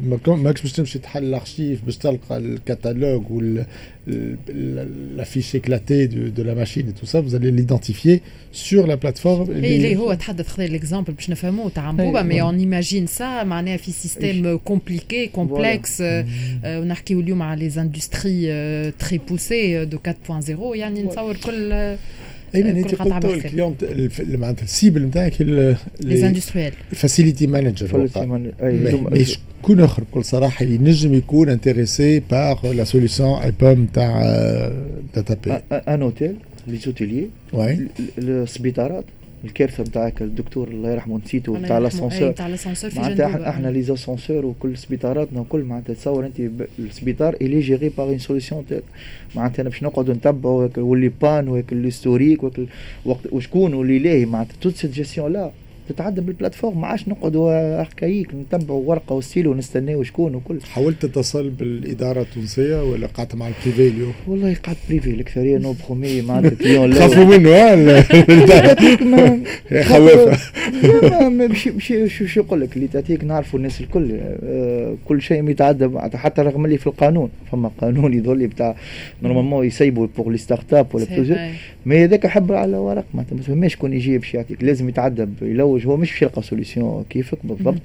ما 0.03 0.17
كان- 0.25 0.39
ماكش 0.43 0.61
باش 0.61 0.71
تمشي 0.73 0.99
تحل 0.99 1.23
الارشيف 1.23 1.85
باش 1.85 1.97
تلقى 1.97 2.37
الكتالوج 2.37 3.31
وال 3.31 3.65
ال- 4.07 4.37
ال- 4.49 5.17
la 5.21 5.25
fiche 5.25 5.55
éclatée 5.55 6.07
de, 6.07 6.21
de 6.39 6.43
la 6.49 6.55
machine 6.55 6.85
et 6.89 6.93
tout 6.99 7.05
ça, 7.13 7.19
vous 7.25 7.35
allez 7.35 7.51
l'identifier 7.51 8.21
sur 8.51 8.87
la 8.87 8.97
plateforme. 8.97 9.49
اي 9.49 9.75
اللي 9.75 9.95
هو 9.97 10.13
تحدث 10.13 10.47
خذ 10.47 10.63
الاكزامبل 10.63 11.13
باش 11.13 11.29
نفهموه 11.29 11.69
تاع 11.69 11.89
انبوبه 11.89 12.19
أي. 12.19 12.23
مي 12.23 12.41
اون 12.41 12.57
ايماجين 12.59 13.07
سا 13.07 13.43
معناها 13.43 13.77
في 13.77 13.91
سيستيم 13.91 14.57
كومبليكي 14.57 15.27
كومبلكس 15.27 16.03
ونحكيو 16.65 17.19
اليوم 17.19 17.41
على 17.41 17.59
لي 17.63 17.69
زاندستري 17.69 18.91
تري 18.91 19.17
بوسي 19.29 19.85
دو 19.85 19.97
4.0 19.97 20.75
يعني 20.75 21.03
نتصور 21.03 21.37
كل 21.37 21.95
اي 22.54 22.70
انت 22.70 22.94
قلت 22.94 23.26
لك 23.26 23.46
اليوم 23.46 23.76
معناتها 24.20 24.64
السيبل 24.64 25.02
نتاعك 25.02 25.40
ليزاندستريال 26.00 26.72
فاسيليتي 26.92 27.46
مانجر 27.46 28.08
اي 28.62 29.24
شكون 29.24 29.80
اخر 29.80 30.02
بكل 30.02 30.24
صراحة 30.24 30.64
ينجم 30.64 31.14
يكون 31.14 31.48
انتريسي 31.48 32.20
باغ 32.20 32.72
لا 32.72 32.84
سوليسيون 32.84 33.42
اي 33.42 33.52
بوم 33.60 33.86
تاع 33.86 34.22
تاع 35.12 35.22
تابي 35.22 35.52
ان 35.72 36.02
اوتيل 36.02 36.36
لي 36.66 36.76
زوتيليي 36.76 37.30
السبيطارات 38.18 39.04
الكارثة 39.44 39.82
نتاعك 39.82 40.22
الدكتور 40.22 40.68
الله 40.68 40.90
يرحمه 40.92 41.20
نسيته 41.24 41.66
تاع 41.68 41.78
لاسانسور 41.78 42.32
تاع 42.32 42.46
لاسانسور 42.46 42.90
في 42.90 43.00
معناتها. 43.00 43.26
إحنا 43.26 43.48
إحنا 43.50 43.68
لي 43.68 43.82
زاسانسور 43.82 44.46
وكل 44.46 44.76
سبيطاراتنا 44.76 45.40
وكل 45.40 45.62
معناتها 45.62 45.94
تصور 45.94 46.26
أنت 46.26 46.40
السبيطار 46.78 47.34
الي 47.34 47.60
جيري 47.60 47.88
باغ 47.88 48.08
اون 48.08 48.18
سوليسيون 48.18 48.64
معناتها 49.36 49.62
أنا 49.62 49.68
باش 49.70 49.82
نقعدوا 49.82 50.14
نتبعوا 50.14 50.64
هيك 50.64 50.78
واللي 50.78 51.08
بان 51.22 51.48
وهيك 51.48 51.72
الهيستوريك 51.72 52.42
وقت 53.04 53.26
وشكون 53.32 53.74
واللي 53.74 53.98
لاهي 53.98 54.24
معناتها 54.24 54.54
توت 54.60 54.74
سيت 54.76 54.90
جيستيون 54.90 55.32
لا 55.32 55.50
تتعدى 55.88 56.20
بالبلاتفورم 56.20 56.80
ما 56.80 56.86
عادش 56.86 57.08
نقعدوا 57.08 57.80
اركايك 57.80 58.28
نتبعوا 58.34 58.82
ورقة 58.86 59.14
وستيل 59.14 59.46
ونستناو 59.48 60.02
شكون 60.02 60.34
وكل. 60.34 60.58
حاولت 60.62 61.06
تتصل 61.06 61.50
بالإدارة 61.50 62.20
التونسية 62.22 62.82
ولا 62.90 63.06
قعدت 63.06 63.34
مع 63.34 63.48
البريفي 63.48 63.88
اليوم؟ 63.88 64.12
والله 64.26 64.56
قعدت 64.62 64.78
بريفي 64.88 65.10
الاكثريه 65.10 65.58
نو 65.58 65.74
برومي 65.86 66.22
معناتها 66.22 66.86
خافوا 67.00 67.24
منه 67.24 67.50
ها؟ 67.50 67.74
خوافه 69.82 70.38
مش 71.28 71.68
مش 71.68 71.92
شو 72.06 72.26
شو 72.26 72.40
يقول 72.40 72.60
لك؟ 72.60 72.76
اللي 72.76 72.86
تاتيك 72.88 73.24
نعرفوا 73.24 73.58
الناس 73.58 73.80
الكل 73.80 74.18
آه، 74.44 74.96
كل 75.08 75.22
شيء 75.22 75.48
يتعدى 75.48 75.86
معناتها 75.88 76.18
حتى 76.18 76.42
رغم 76.42 76.64
اللي 76.64 76.78
في 76.78 76.86
القانون. 76.86 77.28
فما 77.52 77.70
قانون 77.80 78.14
يظل 78.14 78.38
لي 78.38 78.46
بتاع 78.46 78.76
نورمالمون 79.22 79.66
يسيبوا 79.66 80.06
بور 80.16 80.30
لي 80.30 80.38
ستارت 80.38 80.74
اب 80.74 80.86
ولا. 80.94 81.04
مي 81.86 82.04
هذاك 82.04 82.26
حب 82.26 82.52
على 82.52 82.76
ورق 82.76 83.04
ما 83.14 83.24
فماش 83.46 83.72
شكون 83.72 83.92
يجي 83.92 84.18
باش 84.18 84.34
يعطيك 84.34 84.64
لازم 84.64 84.88
يتعدى 84.88 85.24
ب- 85.24 85.42
يلوج 85.72 85.86
هو 85.86 85.96
مش 85.96 86.10
باش 86.10 86.22
يلقى 86.22 86.42
سوليسيون 86.42 87.04
كيفك 87.10 87.38
بالضبط 87.44 87.80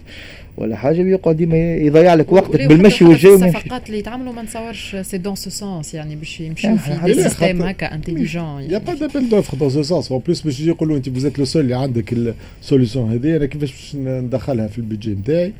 ولا 0.57 0.75
حاجة 0.75 1.01
بيقعد 1.03 1.37
ديما 1.37 1.75
يضيع 1.75 2.13
لك 2.13 2.31
وقتك 2.31 2.61
بالمشي 2.67 3.05
والجاي 3.05 3.37
في. 3.37 3.45
الصفقات 3.47 3.87
اللي 3.87 3.99
يتعملوا 3.99 4.33
ما 4.33 4.41
نتصورش 4.41 4.95
سي 5.01 5.17
دون 5.17 5.35
سو 5.35 5.49
سونس 5.49 5.93
يعني 5.93 6.15
باش 6.15 6.39
يمشيو 6.39 6.69
يعني 6.87 6.99
في 6.99 7.13
دي 7.13 7.23
سيستيم 7.23 7.61
هكا 7.61 7.93
انتيليجون 7.93 8.67
a 8.67 8.79
pas 8.79 8.95
d'appel 8.95 9.29
d'offres 9.29 9.55
dans 9.55 9.69
ce 9.69 9.83
sens. 9.83 10.11
En 10.11 10.19
plus, 10.19 10.43
باش 10.45 10.59
يجي 10.59 10.69
يقولوا 10.69 10.97
أنت 10.97 11.09
vous 11.09 11.25
êtes 11.25 11.37
le 11.37 11.53
seul 11.53 11.55
اللي 11.55 11.73
عندك 11.73 12.13
السوليسيون 12.61 13.11
هذه 13.11 13.35
أنا 13.35 13.45
كيفاش 13.45 13.71
باش 13.71 13.95
ندخلها 13.95 14.67
في 14.67 14.77
البيدجي 14.77 15.11
نتاعي 15.11 15.53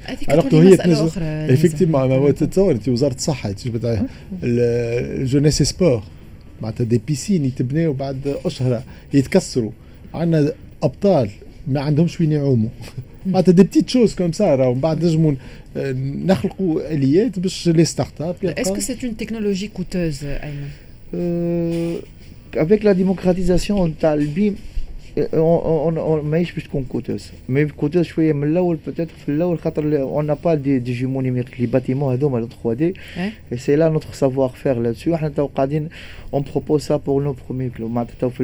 تولي 0.49 0.69
هي 0.69 0.93
أخرى 0.93 1.25
ايفيكتيفمون 1.25 2.09
ما 2.09 2.15
هو 2.15 2.31
تتصور 2.31 2.71
أنت 2.71 2.89
وزارة 2.89 3.13
الصحة 3.15 3.51
تجبد 3.51 4.07
الجونيس 4.43 5.63
سبور 5.63 6.03
معناتها 6.61 6.83
دي 6.83 7.01
بيسين 7.07 7.45
يتبناو 7.45 7.93
بعد 7.93 8.35
أشهر 8.45 8.81
يتكسروا. 9.13 9.71
عندنا 10.13 10.51
أبطال. 10.83 11.29
ما 11.66 11.80
عندهمش 11.80 12.20
وين 12.20 12.32
يعوموا 12.32 12.68
معناتها 13.26 13.52
دي 13.52 13.62
بتيت 13.62 13.88
شوز 13.88 14.14
كوم 14.14 14.32
سا 14.32 14.54
راهو 14.54 14.74
من 14.74 14.80
بعد 14.80 15.04
نجموا 15.04 15.32
آه، 15.76 15.92
نخلقوا 16.26 16.94
اليات 16.94 17.38
باش 17.38 17.68
لي 17.68 17.84
ستارت 17.84 18.20
اب 18.20 18.36
اسكو 18.44 18.80
سي 18.80 18.96
اون 19.04 19.16
تكنولوجي 19.16 19.68
كوتوز 19.68 20.24
ايمن 20.24 20.68
Euh, 21.14 21.98
avec 22.56 22.82
la 22.84 22.94
démocratisation 22.94 23.90
تاع 24.00 24.14
البيم 24.14 24.56
ماهيش 26.24 26.52
باش 26.52 26.64
تكون 26.64 26.84
كوتوس 26.84 27.30
مي 27.48 27.66
كوتوس 27.66 28.06
شويه 28.06 28.32
من 28.32 28.48
الاول 28.48 28.78
بوتيتر 28.86 29.12
في 29.26 29.28
الاول 29.28 29.58
خاطر 29.58 30.02
اون 30.02 30.34
با 30.34 30.54
دي 30.54 30.78
دي 30.78 30.92
جيمون 30.92 31.24
نيميريك 31.24 31.60
لي 31.60 31.66
باتيمون 31.66 32.12
هذوما 32.12 32.38
لو 32.38 32.48
3 32.62 32.72
دي 32.72 32.94
اي 33.52 33.58
سي 33.58 33.76
لا 33.76 33.88
نوتر 33.88 34.12
سافوار 34.12 34.48
فير 34.48 34.78
لا 34.78 34.90
دسو 34.90 35.14
احنا 35.14 35.28
تو 35.28 35.46
قاعدين 35.46 35.88
اون 36.34 36.44
بروبوز 36.52 36.82
سا 36.82 36.96
بور 36.96 37.22
نو 37.22 37.36
برومي 37.48 37.70
كلو 37.70 37.88
معناتها 37.88 38.14
تو 38.20 38.30
في 38.30 38.42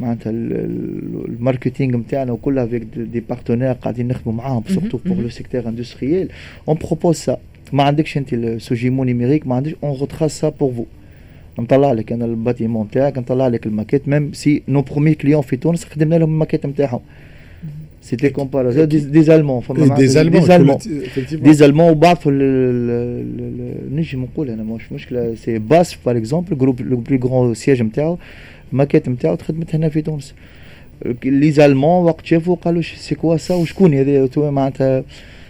معناتها 0.00 0.30
الماركتينغ 0.30 1.96
نتاعنا 1.96 2.32
وكلها 2.32 2.64
افيك 2.64 2.82
دي 2.96 3.20
بارتنير 3.20 3.72
قاعدين 3.72 4.08
نخدموا 4.08 4.34
معاهم 4.34 4.62
سورتو 4.68 4.98
بور 5.06 5.16
لو 5.16 5.28
سيكتور 5.28 5.68
اندستريال 5.68 6.28
اون 6.68 6.76
بروبوز 6.76 7.16
سا 7.16 7.36
ما 7.72 7.82
عندكش 7.82 8.16
انت 8.16 8.34
سو 8.58 8.74
جيمون 8.74 9.06
نيميريك 9.06 9.46
ما 9.46 9.54
عندكش 9.54 9.74
اون 9.84 9.98
روتراس 9.98 10.40
سا 10.40 10.48
بور 10.48 10.72
فو 10.72 10.84
نطلع 11.58 11.92
لك 11.92 12.12
انا 12.12 12.24
الباتيمون 12.24 12.90
تاعك 12.90 13.18
نطلع 13.18 13.48
لك 13.48 13.66
الماكيت 13.66 14.08
ميم 14.08 14.32
سي 14.32 14.62
نو 14.68 14.82
برومي 14.82 15.14
كليون 15.14 15.42
في 15.42 15.56
تونس 15.56 15.84
خدمنا 15.84 16.14
لهم 16.14 16.32
الماكيت 16.32 16.66
نتاعهم 16.66 17.00
سيتي 18.02 18.30
كومبارازون 18.30 18.88
دي 18.88 19.22
زالمون 19.22 19.60
فما 19.60 19.94
دي 19.94 20.06
زالمون 20.06 20.78
دي 21.32 21.52
زالمون 21.52 21.90
وبعض 21.90 22.18
نجم 23.96 24.22
نقول 24.22 24.50
انا 24.50 24.62
مش 24.62 24.92
مشكله 24.92 25.34
سي 25.34 25.58
باس 25.58 25.96
باغ 26.06 26.16
اكزومبل 26.16 26.58
جروب 26.58 26.80
لو 26.80 26.96
بلي 26.96 27.20
غران 27.24 27.54
سياج 27.54 27.82
نتاعو 27.82 28.18
الماكيت 28.71 29.09
نتاعو 29.09 29.35
تخدمت 29.35 29.75
هنا 29.75 29.89
في 29.89 30.01
تونس. 30.01 30.33
لي 31.25 31.51
زالمون 31.51 32.05
وقت 32.05 32.25
شافوا 32.25 32.55
قالوا 32.55 32.81
سي 32.81 33.15
كوا 33.15 33.37
سا 33.37 33.55
وشكون 33.55 33.93
هذا 33.93 34.29
معناتها 34.35 35.03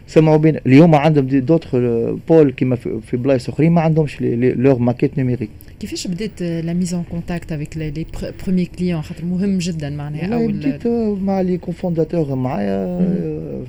سمعوا 0.08 0.38
بين 0.38 0.58
اليوم 0.66 0.96
عندهم 0.96 1.28
دوتر 1.28 2.12
بول 2.30 2.52
كيما 2.52 2.76
في 2.76 3.18
بلايص 3.18 3.50
أخرين 3.50 3.72
ما 3.72 3.82
عندهمش 3.82 4.22
لور 4.22 4.80
ماكيت 4.80 5.18
نيميريك. 5.18 5.50
كيفاش 5.81 6.07
بدات 6.07 6.43
لا 6.43 6.73
ميز 6.73 6.95
ان 6.95 7.03
كونتاكت 7.11 7.53
افيك 7.53 7.77
لي 7.77 8.07
برومي 8.45 8.65
كليون 8.65 9.03
خاطر 9.03 9.25
مهم 9.25 9.59
جدا 9.59 9.91
معناها 9.91 10.35
اول 10.35 10.53
بديت 10.53 10.87
مع 11.23 11.41
لي 11.41 11.59
كونفونداتور 11.59 12.35
معايا 12.35 12.99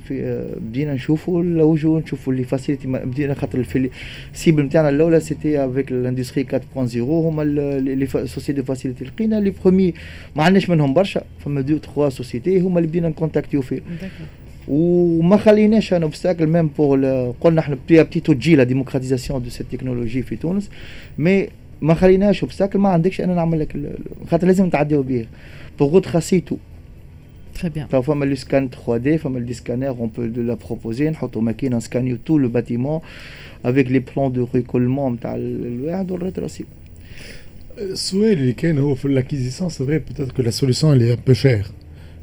في 0.08 0.44
بدينا 0.56 0.94
نشوفوا 0.94 1.42
الوجه 1.42 1.98
نشوفوا 1.98 2.32
لي 2.32 2.44
فاسيليتي 2.44 2.88
بدينا 2.88 3.34
خاطر 3.34 3.62
في 3.62 3.90
السيبل 4.34 4.62
نتاعنا 4.62 4.88
الاولى 4.88 5.20
سيتي 5.20 5.64
افيك 5.64 5.92
الاندستري 5.92 6.46
4.0 6.76 6.96
هما 6.96 7.42
لي 7.42 8.06
سوسيتي 8.06 8.52
دو 8.52 8.62
فاسيليتي 8.62 9.04
لقينا 9.04 9.40
لي 9.40 9.52
برومي 9.64 9.94
ما 10.36 10.42
عندناش 10.42 10.70
منهم 10.70 10.94
برشا 10.94 11.22
فما 11.44 11.60
دو 11.60 11.76
تخوا 11.76 12.08
سوسيتي 12.08 12.60
هما 12.60 12.78
اللي 12.78 12.88
بدينا 12.88 13.08
نكونتاكتيو 13.08 13.62
فيه 13.62 13.80
وما 14.68 15.36
خليناش 15.36 15.92
ان 15.92 16.02
اوبستاكل 16.02 16.46
ميم 16.46 16.68
بور 16.78 17.06
قلنا 17.40 17.60
احنا 17.60 17.74
بتي 17.74 18.02
بتي 18.02 18.20
تجي 18.20 18.56
لا 18.56 18.64
ديموكراتيزاسيون 18.64 19.42
دو 19.42 19.50
سيت 19.50 19.66
تكنولوجي 19.72 20.22
في 20.22 20.36
تونس 20.36 20.70
مي 21.18 21.48
ما 21.82 21.94
خليناش 21.94 22.42
اوبستاكل 22.42 22.78
ما 22.78 22.88
عندكش 22.88 23.20
انا 23.20 23.34
نعمل 23.34 23.60
لك 23.60 23.76
خاطر 24.30 24.46
لازم 24.46 24.66
نتعداو 24.66 25.02
بيه 25.02 25.26
بوغ 25.78 26.00
خاصيتو 26.00 26.56
Très 27.54 27.70
bien. 27.70 28.00
فما 28.00 28.24
لو 28.24 28.34
سكان 28.34 28.68
3 28.68 28.96
دي 28.96 29.18
فما 29.18 29.38
لي 29.38 29.54
سكانير 29.54 29.90
اون 29.90 30.08
بو 30.08 30.26
دو 30.26 30.42
لا 30.42 30.54
بروبوزي 30.54 31.10
نحطوا 31.10 31.42
ماكينه 31.42 31.76
نسكانيو 31.76 32.16
تو 32.26 32.38
لو 32.38 32.48
باتيمون 32.48 33.00
افيك 33.64 33.90
لي 33.90 33.98
بلان 33.98 34.32
دو 34.32 34.48
ريكولمون 34.54 35.12
نتاع 35.12 35.34
الواحد 35.34 36.10
والريتراسيون 36.10 36.68
السؤال 37.78 38.32
اللي 38.32 38.52
كان 38.52 38.78
هو 38.78 38.94
في 38.94 39.08
لاكيزيسيون 39.08 39.70
سي 39.70 39.84
فري 39.84 40.00
peut-être 40.00 40.32
que 40.32 40.42
la 40.42 40.52
solution 40.52 40.92
elle 40.94 41.02
est 41.02 41.12
un 41.12 41.30
peu 41.30 41.34
chère 41.34 41.72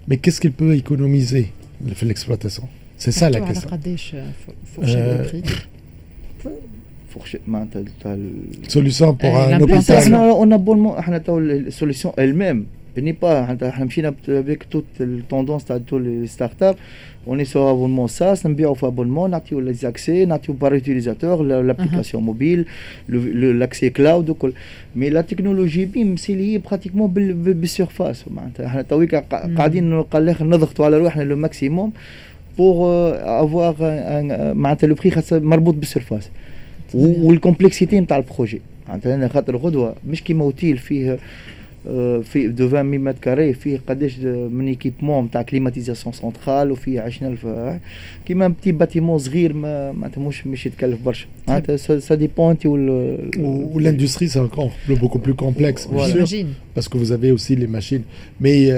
mais 0.10 0.18
qu'est-ce 0.18 0.42
qu'il 0.42 0.52
peut 0.52 0.76
économiser 0.76 1.46
في 1.96 2.14
l'exploitation 2.14 2.64
c'est 3.00 3.12
ça 3.12 3.30
la 3.30 3.40
question 3.52 3.70
قداش 3.72 4.16
فورشي 4.76 5.32
fourchette 7.16 7.48
معناتها 7.48 7.84
تاع 8.04 8.18
solution 8.70 9.14
pour 9.14 9.36
Euh, 9.36 9.54
un 9.54 9.60
l'implantation. 9.60 9.82
hôpital 9.82 9.92
احنا 9.92 10.32
اون 10.32 10.54
ابونمون 10.54 10.98
احنا 10.98 11.18
تو 11.18 11.40
السوليسيون 11.40 12.14
الميم 12.20 12.66
ني 12.98 13.12
با 13.12 13.44
احنا 13.44 13.86
مشينا 13.86 14.14
افيك 14.30 14.64
توت 14.64 14.86
التوندونس 15.02 15.66
تاع 15.66 15.78
تو 15.78 15.98
لي 15.98 16.28
ستارت 16.28 16.64
اب 16.64 16.76
اوني 17.28 17.46
سو 17.46 17.72
ابونمون 17.72 18.08
ساس 18.08 18.46
نبيعوا 18.46 18.76
في 18.76 18.86
ابونمون 18.86 19.30
نعطيو 19.30 19.60
لي 19.60 19.74
زاكسي 19.74 20.26
نعطيو 20.26 20.56
بار 20.56 20.74
يوتيليزاتور 20.74 21.44
لابليكاسيون 21.44 22.24
موبيل 22.24 22.66
لاكسي 23.10 23.90
كلاود 23.90 24.30
وكل 24.30 24.54
مي 24.96 25.10
لا 25.10 25.22
تكنولوجي 25.22 25.86
بيم 25.86 26.18
سي 26.18 26.36
لي 26.36 26.58
براتيكمون 26.58 27.12
بالسيرفاس 27.12 28.26
معناتها 28.28 28.66
احنا 28.66 28.82
تويك 28.82 29.16
قاعدين 29.16 30.02
قال 30.02 30.36
نضغطوا 30.42 30.86
على 30.86 30.98
روحنا 30.98 31.24
لو 31.24 31.36
ماكسيموم 31.36 31.92
بور 32.58 33.14
افواغ 33.44 33.76
معناتها 34.54 34.88
لو 36.94 37.02
بري 37.02 37.10
خاصة 37.10 37.10
مربوط 37.10 37.18
بالسيرفاس 37.18 37.26
والكومبلكسيتي 37.26 38.00
نتاع 38.00 38.18
البروجي 38.18 38.62
معناتها 38.88 39.16
انا 39.16 39.28
خاطر 39.28 39.58
غدوه 39.58 39.96
مش 40.08 40.24
كيما 40.24 40.44
اوتيل 40.44 40.78
فيه 40.78 41.20
آه، 41.88 42.20
في 42.20 42.48
دو 42.48 42.68
20 42.68 42.84
مي 42.86 42.98
متر 42.98 43.18
كاري 43.22 43.54
فيه 43.54 43.80
قداش 43.88 44.20
من 44.52 44.68
ايكيبمون 44.68 45.26
نتاع 45.26 45.42
كليماتيزاسيون 45.42 46.14
سنترال 46.14 46.72
وفيه 46.72 47.02
20000 47.02 47.46
آه، 47.46 47.80
كيما 48.26 48.48
بتي 48.48 48.72
باتيمون 48.72 49.18
صغير 49.18 49.54
ما 49.54 49.92
معناتها 49.92 50.22
مش 50.22 50.48
مش 50.48 50.66
يتكلف 50.66 51.02
برشا 51.06 51.26
معناتها 51.48 51.78
سا 51.78 52.16
ديبون 52.16 52.50
انت 52.52 52.66
وال 52.66 53.18
Ou, 53.36 53.76
ou 53.76 53.80
l'industrie, 53.80 54.28
c'est 54.34 54.44
encore 54.50 54.72
plus- 54.86 55.00
beaucoup 55.04 55.22
plus 55.28 55.36
complexe, 55.46 55.82
bien 55.88 55.98
Voilà. 55.98 56.14
sûr, 56.14 56.26
J'imagine. 56.26 56.48
parce 56.76 56.88
que 56.92 56.98
vous 57.02 57.12
avez 57.18 57.32
aussi 57.38 57.54
les 57.64 57.70
machines. 57.78 58.04
Mais 58.44 58.58
euh, 58.70 58.76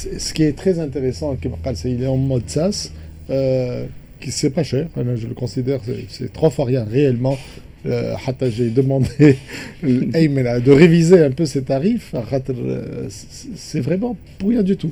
c- 0.00 0.18
ce 0.24 0.30
qui 0.34 0.42
est 0.48 0.56
très 0.62 0.74
intéressant, 0.86 1.28
Kim 1.42 1.52
Kal, 1.64 1.74
c'est 1.80 1.88
qu'il 1.90 2.02
est 2.08 2.14
en 2.18 2.22
mode 2.32 2.46
SaaS, 2.54 2.78
euh, 2.88 3.86
qui 3.86 4.03
c'est 4.31 4.49
pas 4.49 4.63
cher, 4.63 4.87
je 4.95 5.27
le 5.27 5.33
considère, 5.33 5.79
c'est 6.09 6.31
trois 6.31 6.49
fois 6.49 6.65
rien 6.65 6.83
réellement 6.83 7.37
Euh, 7.86 8.16
حتى 8.16 8.50
j'ai 8.50 8.70
demandé 8.80 9.36
l'Aymen 9.82 10.46
de 10.66 10.70
réviser 10.82 11.18
un 11.24 11.30
peu 11.30 11.46
ses 11.46 11.62
tarifs. 11.62 12.16
خاطر, 12.30 12.54
euh, 12.54 13.08
c'est- 13.08 13.56
C'est 13.56 13.80
vraiment 13.88 14.16
pour 14.38 14.48
rien 14.50 14.62
du 14.62 14.76
tout. 14.76 14.90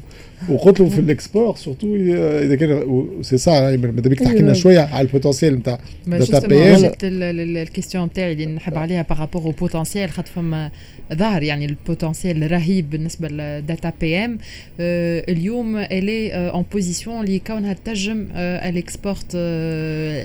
وقلت 0.48 0.80
له 0.80 0.88
في 0.88 0.98
الاكسبور 0.98 1.56
سورتو 1.56 1.96
اذا 1.96 2.54
كان 2.54 3.06
c'est 3.22 3.38
ça 3.44 3.48
ايمن 3.48 3.90
ماذا 3.94 4.08
بيك 4.08 4.18
تحكي 4.18 4.32
لنا 4.38 4.40
أيوة. 4.42 4.52
شويه 4.52 4.80
على 4.80 5.06
البوتنسيال 5.06 5.54
نتاع 5.54 5.78
ما 6.06 6.18
Data 6.18 6.22
جوستومون 6.30 6.76
PM. 6.76 6.78
جبت 6.78 6.98
الكيستيون 7.04 8.04
نتاعي 8.04 8.32
اللي 8.32 8.46
نحب 8.46 8.78
عليها 8.78 9.02
بارابور 9.02 9.42
او 9.42 9.50
بوتنسيال 9.50 10.10
خاطر 10.10 10.30
فما 10.30 10.70
ظهر 11.14 11.42
يعني 11.42 11.64
البوتنسيال 11.64 12.52
رهيب 12.52 12.90
بالنسبه 12.90 13.28
للداتا 13.28 13.92
بي 14.00 14.16
ام 14.24 14.38
اليوم 14.80 15.76
الي 15.76 16.32
اون 16.32 16.64
بوزيسيون 16.72 17.24
اللي 17.24 17.38
كونها 17.38 17.72
تنجم 17.84 18.26
الاكسبورت 18.36 19.34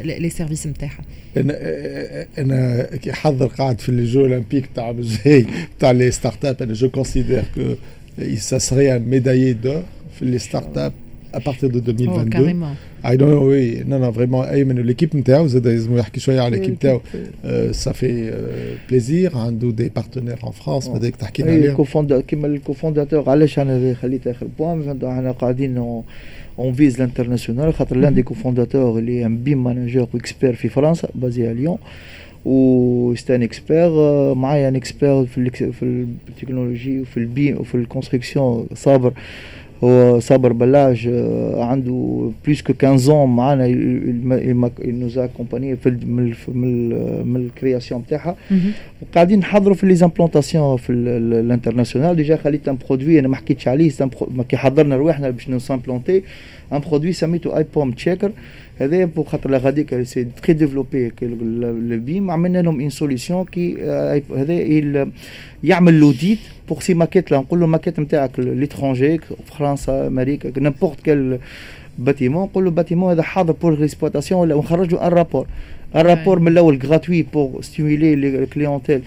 لي 0.05 0.29
سيرفيس 0.29 0.67
نتاعها 0.67 1.01
انا 1.37 1.57
انا 2.37 2.56
كي 2.97 3.13
حضر 3.13 3.47
قاعد 3.47 3.81
في 3.81 3.89
الجو 3.89 4.21
اولمبيك 4.21 4.69
تاع 4.75 4.89
الجاي 4.89 5.45
تاع 5.79 5.91
لي 5.91 6.11
ستارت 6.11 6.45
اب 6.45 6.61
انا 6.61 6.73
جو 6.73 6.89
كونسيدير 6.89 7.43
كو 7.55 7.61
ça 8.35 8.59
serait 8.59 8.89
un 8.91 8.99
médaillé 8.99 9.53
d'or 9.63 9.83
في 10.19 10.25
لي 10.25 10.39
ستارت 10.39 10.77
اب 10.77 10.93
à 11.33 11.39
partir 11.39 11.69
de 11.69 11.79
2022 11.79 12.29
كاريمون 12.29 12.75
I 13.05 13.17
don't 13.17 13.33
know 13.33 13.43
oui 13.51 13.83
non 13.89 13.99
non 13.99 14.11
vraiment 14.17 14.51
ايمن 14.51 14.79
ليكيب 14.79 15.15
نتاعو 15.17 15.47
زاد 15.47 15.67
لازم 15.67 15.97
يحكي 15.97 16.19
شويه 16.19 16.41
على 16.41 16.57
ليكيب 16.57 16.73
نتاعو 16.73 17.01
ça 17.71 17.91
fait 17.93 18.33
بليزير 18.89 19.37
عنده 19.37 19.71
دي 19.71 19.89
بارتنير 19.89 20.37
ان 20.43 20.51
فرانس 20.51 20.87
ماذا 20.87 21.09
تحكي 21.09 21.43
لنا 21.43 21.51
اي 21.51 21.57
عليهم 21.57 21.71
الكوفوندا 21.71 22.21
كيما 22.21 22.47
الكوفونداتور 22.47 23.29
علاش 23.29 23.59
انا 23.59 23.93
خليت 23.93 24.27
اخر 24.27 24.47
بوان 24.59 24.97
احنا 25.03 25.31
قاعدين 25.31 26.03
اون 26.59 26.73
فيز 26.73 26.99
لانترناسيونال 26.99 27.73
خاطر 27.73 27.95
لان 27.97 28.13
دي 28.13 28.23
كوفونداتور 28.23 28.99
اللي 28.99 29.25
ان 29.25 29.43
بيم 29.43 29.63
مانجر 29.63 30.07
واكسبير 30.13 30.55
في 30.55 30.69
فرنسا 30.69 31.07
بازي 31.15 31.51
ا 31.51 31.53
ليون 31.53 31.77
و 32.48 33.14
ستان 33.16 33.42
اكسبير 33.42 33.90
معايا 34.34 34.68
ان 34.68 34.76
اكسبير 34.76 35.24
في 35.26 35.50
في 35.72 36.06
التكنولوجي 36.28 37.00
وفي 37.00 37.16
البيم 37.16 37.56
وفي 37.60 37.74
الكونستركسيون 37.74 38.66
صابر 38.74 39.12
هو 39.84 40.20
صابر 40.20 40.52
بلاج 40.52 41.08
عنده 41.56 42.30
بلوس 42.46 42.62
كو 42.62 42.72
15 42.82 42.98
ans 42.98 43.10
معانا 43.28 43.66
نوزا 44.84 45.26
كومباني 45.26 45.76
في 45.76 45.90
من 45.90 46.34
من 46.48 46.92
ال- 46.92 47.26
من 47.26 47.36
الكرياسيون 47.36 48.04
تاعها 48.10 48.36
قاعدين 49.14 49.38
نحضروا 49.38 49.74
في 49.74 49.86
لي 49.86 49.94
زامبلونتاسيون 49.94 50.76
في 50.76 50.90
ال- 50.90 51.08
ال- 51.08 51.34
الانترناسيونال 51.44 52.16
ديجا 52.16 52.36
خليت 52.36 52.68
ان 52.68 52.78
برودوي 52.88 53.18
أنا 53.18 53.28
ما 53.28 53.36
حكيتش 53.36 53.68
عليه 53.68 53.90
كي 54.48 54.56
حضرنا 54.56 54.96
رواحنا 54.96 55.30
باش 55.30 55.48
نسامبلونتي. 55.50 56.22
ان 56.72 56.78
برودوي 56.80 57.12
سميتو 57.12 57.56
اي 57.56 57.64
بوم 57.74 57.90
تشيكر 57.90 58.30
هذا 58.79 59.05
بو 59.05 59.23
خاطر 59.23 59.57
غاديك 59.57 60.01
سي 60.01 60.23
تري 60.23 60.53
ديفلوبي 60.53 61.11
لو 61.21 61.99
بيم 61.99 62.31
عملنا 62.31 62.61
لهم 62.61 62.79
ان 62.81 62.89
سوليسيون 62.89 63.45
كي 63.45 63.75
آه، 63.81 64.21
هذا 64.37 64.53
يل- 64.53 65.11
يعمل 65.63 65.99
لوديت 65.99 66.39
بور 66.69 66.79
سي 66.81 66.93
ماكيت 66.93 67.31
لا 67.31 67.37
نقول 67.37 67.59
له 67.59 67.67
ماكيت 67.67 67.99
نتاعك 67.99 68.39
ليترونجي 68.39 69.19
فرنسا 69.45 70.07
امريكا 70.07 70.59
نيمبورت 70.59 71.01
كال 71.01 71.39
باتيمون 71.97 72.43
نقول 72.43 72.65
له 72.65 72.71
باتيمون 72.71 73.11
هذا 73.11 73.21
حاضر 73.23 73.53
بور 73.53 73.79
ليكسبلوتاسيون 73.79 74.41
ولا 74.41 74.55
ونخرجوا 74.55 75.07
ان 75.07 75.11
رابور 75.13 75.47
ان 75.95 76.01
رابور 76.01 76.39
من 76.39 76.47
الاول 76.47 76.79
غراتوي 76.85 77.21
بور 77.33 77.61
ستيمولي 77.61 78.15
لي 78.15 78.45
كليونتيل 78.45 79.01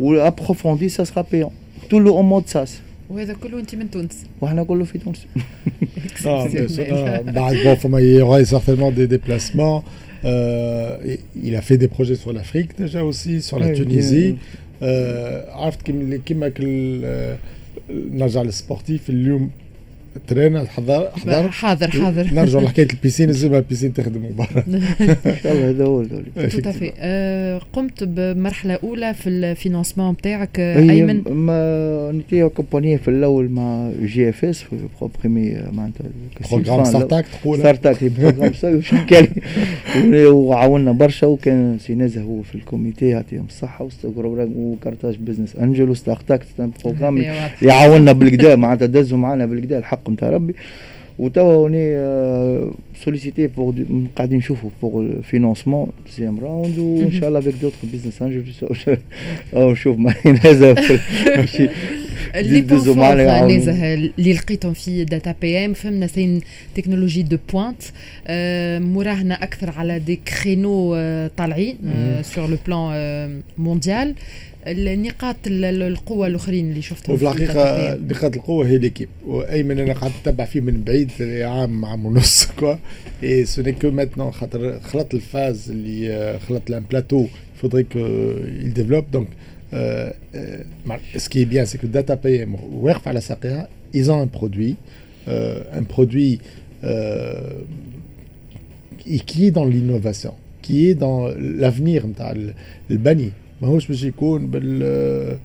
وابروفوندي 0.00 0.88
سا 0.88 1.04
سرا 1.04 1.24
بيون 1.32 1.50
تو 1.90 1.98
لو 1.98 2.16
اون 2.16 2.24
مود 2.24 2.46
ساس 2.46 2.80
وهذا 3.10 3.34
كله 3.42 3.58
انت 3.60 3.74
من 3.74 3.90
تونس 3.90 4.24
وحنا 4.40 4.62
كله 4.64 4.84
في 4.84 4.98
تونس 4.98 5.26
Non, 6.24 6.44
bien 6.54 6.68
sûr, 6.68 6.84
non, 6.90 7.32
bah, 7.36 7.50
bon, 7.64 7.76
faut- 7.80 7.98
il 7.98 8.14
y 8.18 8.20
aura 8.20 8.44
certainement 8.44 8.90
des 9.00 9.06
déplacements. 9.16 9.78
Euh, 10.24 11.16
il 11.46 11.52
a 11.56 11.62
fait 11.68 11.78
des 11.84 11.88
projets 11.96 12.18
sur 12.22 12.32
l'Afrique 12.36 12.70
déjà 12.82 13.00
aussi, 13.10 13.32
sur 13.48 13.58
la 13.58 13.66
Oui, 13.68 13.74
Tunisie. 13.80 14.30
bien. 14.32 14.36
Euh, 14.82 15.42
عرفت 15.50 15.82
كيما 15.82 16.16
كيما 16.16 16.48
كل- 16.48 17.36
نرجع 17.90 18.42
للسبورتيف 18.42 19.10
اليوم 19.10 19.50
ترينا 20.27 20.65
حضر 20.65 21.09
حضر؟ 21.15 21.51
حاضر 21.51 21.91
حاضر. 21.91 22.33
نرجع 22.33 22.59
لحكاية 22.59 22.87
البيسين 22.93 23.27
لازم 23.27 23.53
البيسين 23.53 23.93
تخدم 23.93 24.29
برا 24.37 24.63
ان 24.67 25.35
شاء 25.43 25.53
الله 25.53 25.69
هذا 25.69 26.71
في 26.71 26.91
آه، 26.97 27.61
قمت 27.73 28.03
بمرحلة 28.03 28.79
أولى 28.83 29.13
في 29.13 29.29
الفينانسمون 29.29 30.11
نتاعك 30.11 30.59
أيمن؟ 30.59 31.23
ما 31.31 32.11
نتي 32.11 32.45
اكومباني 32.45 32.97
في 32.97 33.07
الأول 33.07 33.49
مع 33.49 33.91
جي 34.01 34.29
إف 34.29 34.45
إس 34.45 34.61
في 34.61 34.75
بروبريمي 34.99 35.57
معناتها 35.71 36.05
بروجرام 36.51 36.83
ستارت 36.83 37.25
تقول؟ 37.41 37.59
ستارت 37.59 37.85
اب 37.85 38.11
بروجرام 38.19 38.51
كان؟ 39.09 39.27
وعاوننا 40.27 40.91
برشا 40.91 41.27
وكان 41.27 41.77
سي 41.79 41.95
نزه 41.95 42.21
هو 42.21 42.41
في 42.41 42.55
الكوميتي 42.55 43.09
يعطيهم 43.09 43.45
الصحة 43.49 43.87
وكارتاج 44.55 45.15
بزنس 45.15 45.55
انجل 45.55 45.89
وستارت 45.89 46.31
اب 46.31 46.71
بروجرام 46.83 47.25
يعاوننا 47.61 48.11
بالكدا 48.11 48.55
معناتها 48.55 48.85
دزوا 48.85 49.17
معنا 49.17 49.45
بالكدا 49.45 49.77
الحق 49.77 50.04
نتاع 50.08 50.30
ربي 50.30 50.54
وتوا 51.18 51.42
هوني 51.42 51.96
سوليسيتي 53.04 53.46
بور 53.46 53.74
قاعدين 54.16 54.38
نشوفوا 54.38 54.70
بور 54.82 55.02
الفينونسمون 55.02 55.90
دوزيام 56.06 56.40
راوند 56.40 56.78
وان 56.78 57.12
شاء 57.12 57.28
الله 57.28 57.38
افيك 57.38 57.54
دوتر 57.62 57.76
بزنس 57.92 58.22
انجل 58.22 58.44
نشوف 59.54 59.98
معين 59.98 60.36
هذا 60.36 60.74
ماشي 61.36 61.68
اللي 62.34 62.58
يدزوا 62.58 62.94
معنا 62.94 63.22
يعاونوا. 63.22 63.56
نزه 63.56 63.94
اللي 63.94 64.32
لقيتهم 64.32 64.72
في 64.72 65.04
داتا 65.04 65.34
بي 65.40 65.64
ام 65.64 65.72
فهمنا 65.72 66.06
سين 66.06 66.40
تكنولوجي 66.74 67.22
دو 67.22 67.36
بوينت 67.52 67.82
مراهنه 68.96 69.34
اكثر 69.34 69.70
على 69.70 69.98
دي 69.98 70.16
كرينو 70.16 70.94
آه، 70.94 71.30
طالعين 71.36 71.76
سور 72.22 72.50
لو 72.50 72.56
بلان 72.66 73.42
مونديال 73.58 74.14
النقاط 74.66 75.36
ال- 75.46 75.64
ال- 75.64 75.82
القوه 75.82 76.26
الاخرين 76.26 76.70
اللي 76.70 76.82
شفتهم 76.82 77.14
وفي 77.14 77.24
في 77.24 77.30
الحقيقه 77.32 77.92
الداتا 77.92 78.18
نقاط 78.18 78.36
القوه 78.36 78.66
هي 78.66 78.78
ليكيب 78.78 79.08
وايمن 79.26 79.78
انا 79.78 79.92
قعدت 79.92 80.14
نتبع 80.20 80.44
فيه 80.44 80.60
من 80.60 80.82
بعيد 80.84 81.10
عام 81.42 81.84
عام 81.84 82.06
ونص 82.06 82.44
كوا 82.58 82.74
اي 83.22 83.44
سو 83.44 83.62
ني 83.62 83.72
كو 83.72 83.90
ماتنون 83.90 84.30
خاطر 84.32 84.80
خلط 84.80 85.14
الفاز 85.14 85.70
اللي 85.70 86.10
آه، 86.14 86.38
خلط 86.38 86.70
لان 86.70 86.82
بلاتو 86.90 87.26
فودري 87.62 87.82
كو 87.82 87.98
il 88.64 88.72
développe 88.78 89.16
donc 89.16 89.26
euh, 89.72 90.10
euh, 90.34 91.18
ce 91.18 91.28
qui 91.28 91.38
est 91.42 91.50
bien 91.54 91.64
c'est 91.64 91.78
que 91.78 91.86
Data 91.86 92.16
PM 92.16 92.74
واقف 92.74 93.08
على 93.08 93.20
ساقها 93.20 93.68
ils 93.96 94.10
ont 94.10 94.22
un 94.26 94.38
produit 94.40 94.74
euh, 95.28 95.78
un 95.80 95.84
produit 95.94 96.38
euh, 96.84 97.52
qui 98.98 99.20
qui 99.30 99.46
est 99.46 99.50
dans 99.58 99.64
l'innovation 99.72 100.34
qui 100.62 100.76
est 100.90 100.94
dans 100.94 101.28
l'avenir 101.60 102.06
نتاع 102.06 102.30
ال- 102.32 102.54
البني 102.90 103.30
ماهوش 103.62 103.86
باش 103.88 104.02
يكون 104.04 104.46
بال 104.46 105.38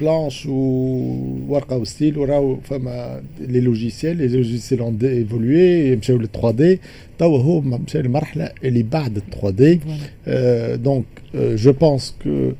بلانش 0.00 0.46
وورقه 0.46 1.76
وستيل 1.76 2.18
وراو 2.18 2.58
فما 2.64 3.22
لي 3.40 3.60
لوجيسيال 3.60 4.16
لي 4.16 4.28
لوجيسيال 4.28 4.80
اون 4.80 4.98
ايفولوي 5.02 5.96
مشاو 5.96 6.16
لل 6.16 6.28
3 6.32 6.50
دي 6.50 6.80
توا 7.18 7.38
هو 7.38 7.60
مشى 7.60 7.98
للمرحله 8.02 8.50
اللي 8.64 8.82
بعد 8.82 9.16
ال 9.16 9.22
3 9.30 9.50
دي 9.50 9.80
Voilà. 9.80 10.30
دونك 10.84 11.04
جو 11.34 11.72
بونس 11.72 12.14
كو 12.24 12.50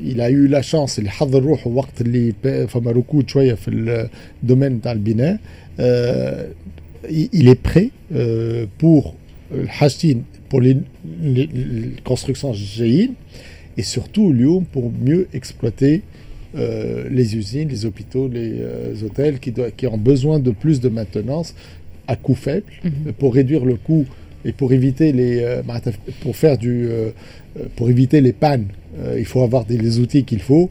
il 0.00 0.18
a 0.20 0.28
eu 0.30 0.48
la 0.54 0.62
chance 0.72 0.98
اللي 0.98 1.10
حضر 1.10 1.42
روحه 1.42 1.70
وقت 1.70 2.00
اللي 2.00 2.32
ب- 2.44 2.64
فما 2.64 2.90
ركود 2.90 3.28
شويه 3.28 3.54
في 3.54 3.70
الدومين 4.42 4.80
تاع 4.80 4.92
البناء 4.92 5.38
آه، 5.80 6.48
il 7.10 7.46
est 7.48 7.68
prêt 7.72 7.88
euh, 8.14 8.66
pour 8.82 9.04
الحاجتين 9.54 10.24
pour 10.54 10.60
les, 10.60 10.76
les, 11.22 11.46
les 11.46 12.10
constructions 12.12 12.52
جايين 12.52 13.14
et 13.77 13.83
surtout 13.83 14.23
au 14.23 14.33
Lyon 14.33 14.65
pour 14.71 14.91
mieux 14.91 15.27
exploiter 15.33 16.01
euh, 16.55 17.07
les 17.09 17.37
usines, 17.37 17.69
les 17.69 17.85
hôpitaux, 17.85 18.27
les 18.27 18.55
euh, 18.59 18.93
hôtels 19.05 19.39
qui, 19.39 19.87
ont 19.87 19.97
besoin 19.97 20.39
de 20.39 20.51
plus 20.51 20.81
de 20.81 20.89
maintenance 20.89 21.55
à 22.07 22.17
coût 22.17 22.35
faible 22.35 22.65
mhm. 22.83 23.13
pour 23.13 23.33
réduire 23.33 23.63
le 23.63 23.75
coût 23.75 24.05
et 24.43 24.51
pour 24.51 24.73
éviter 24.73 25.13
les 25.13 25.39
euh, 25.41 25.61
pour 26.19 26.35
faire 26.35 26.57
du 26.57 26.89
pour 27.75 27.89
éviter 27.89 28.19
les 28.21 28.33
pannes. 28.33 28.67
il 29.17 29.25
faut 29.25 29.43
avoir 29.43 29.65
les 29.69 29.99
outils 29.99 30.23
qu'il 30.23 30.41
faut. 30.41 30.69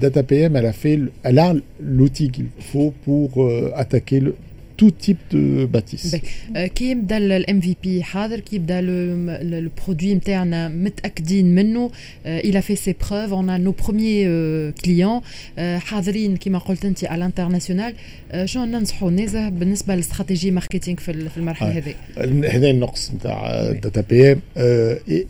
DataPM, 0.00 0.56
elle 0.56 0.66
a 0.66 0.72
fait, 0.72 0.98
elle 1.22 1.38
a 1.38 1.54
l'outil 1.80 2.30
qu'il 2.30 2.46
faut 2.58 2.92
pour 3.04 3.48
attaquer 3.76 4.20
le, 4.20 4.34
tout 4.81 4.91
type 5.05 5.23
de 5.33 5.65
bâtisse 5.65 6.11
باهي. 6.11 6.21
آه، 6.55 6.67
كي 6.67 6.91
يبدا 6.91 7.17
الام 7.17 7.59
في 7.61 7.75
بي 7.83 8.03
حاضر 8.03 8.39
كي 8.39 8.55
يبدا 8.55 8.79
البرودوي 8.79 10.13
نتاعنا 10.13 10.67
متاكدين 10.67 11.55
منه 11.55 11.91
الى 12.25 12.61
في 12.61 12.75
سي 12.75 12.95
بروف 13.11 13.33
اون 13.33 13.49
ا 13.49 13.57
نو 13.57 13.71
بروميي 13.71 14.71
كليون 14.71 15.21
حاضرين 15.57 16.37
كما 16.37 16.57
قلت 16.59 16.85
انت 16.85 17.03
على 17.05 17.17
الانترناسيونال 17.19 17.93
آه، 18.31 18.45
شنو 18.45 18.65
ننصحوا 18.65 19.11
نزه 19.11 19.49
بالنسبه 19.49 19.93
للاستراتيجيه 19.95 20.51
ماركتينغ 20.51 20.97
في 20.97 21.11
ال- 21.11 21.29
في 21.29 21.37
المرحله 21.37 21.69
آه. 21.69 21.71
هذه 21.71 21.93
هذا 22.55 22.69
النقص 22.69 23.11
نتاع 23.15 23.69
Oui. 23.71 23.79
داتا 23.83 24.01
بي 24.01 24.31
ام 24.31 24.39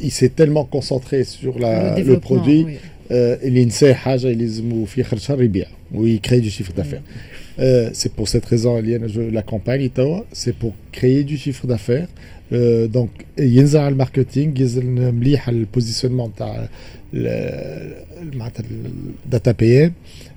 il 0.01 0.11
s'est 0.11 0.31
tellement 0.41 0.65
concentré 0.77 1.23
sur 1.23 1.59
la, 1.59 1.73
le 1.95 1.95
développement, 2.01 2.19
produit 2.29 2.63
oui. 2.67 2.77
euh, 3.13 3.13
اللي 3.13 3.65
نسى 3.65 3.93
حاجه 3.93 4.27
اللي 4.27 4.43
لازم 4.45 4.85
في 4.85 5.01
اخر 5.01 5.17
الشهر 5.17 5.43
يبيع 5.43 5.65
ويكري 5.93 6.41
du 6.49 6.53
chiffre 6.53 6.73
d'affaires 6.81 7.03
Euh, 7.59 7.89
c'est 7.93 8.13
pour 8.19 8.27
cette 8.29 8.45
raison 8.45 8.67
اللي 8.77 8.95
انا 8.95 9.07
جو 9.07 9.31
l'accompagne 9.31 9.89
توا 9.95 10.21
c'est 10.33 10.53
pour 10.63 10.71
créer 10.99 11.23
du 11.23 11.37
chiffre 11.37 11.67
d'affaires 11.67 12.07
Euh, 12.53 12.87
donc 12.97 13.09
ينزل 13.39 13.79
على 13.79 13.87
الماركتينغ 13.93 14.61
ينزل 14.61 14.85
مليح 15.11 15.47
على 15.49 15.57
البوزيشنمون 15.57 16.31
تاع 16.37 16.55
ال- 16.57 16.69
معناتها 18.33 18.63
الداتا 19.25 19.51
بي 19.51 19.91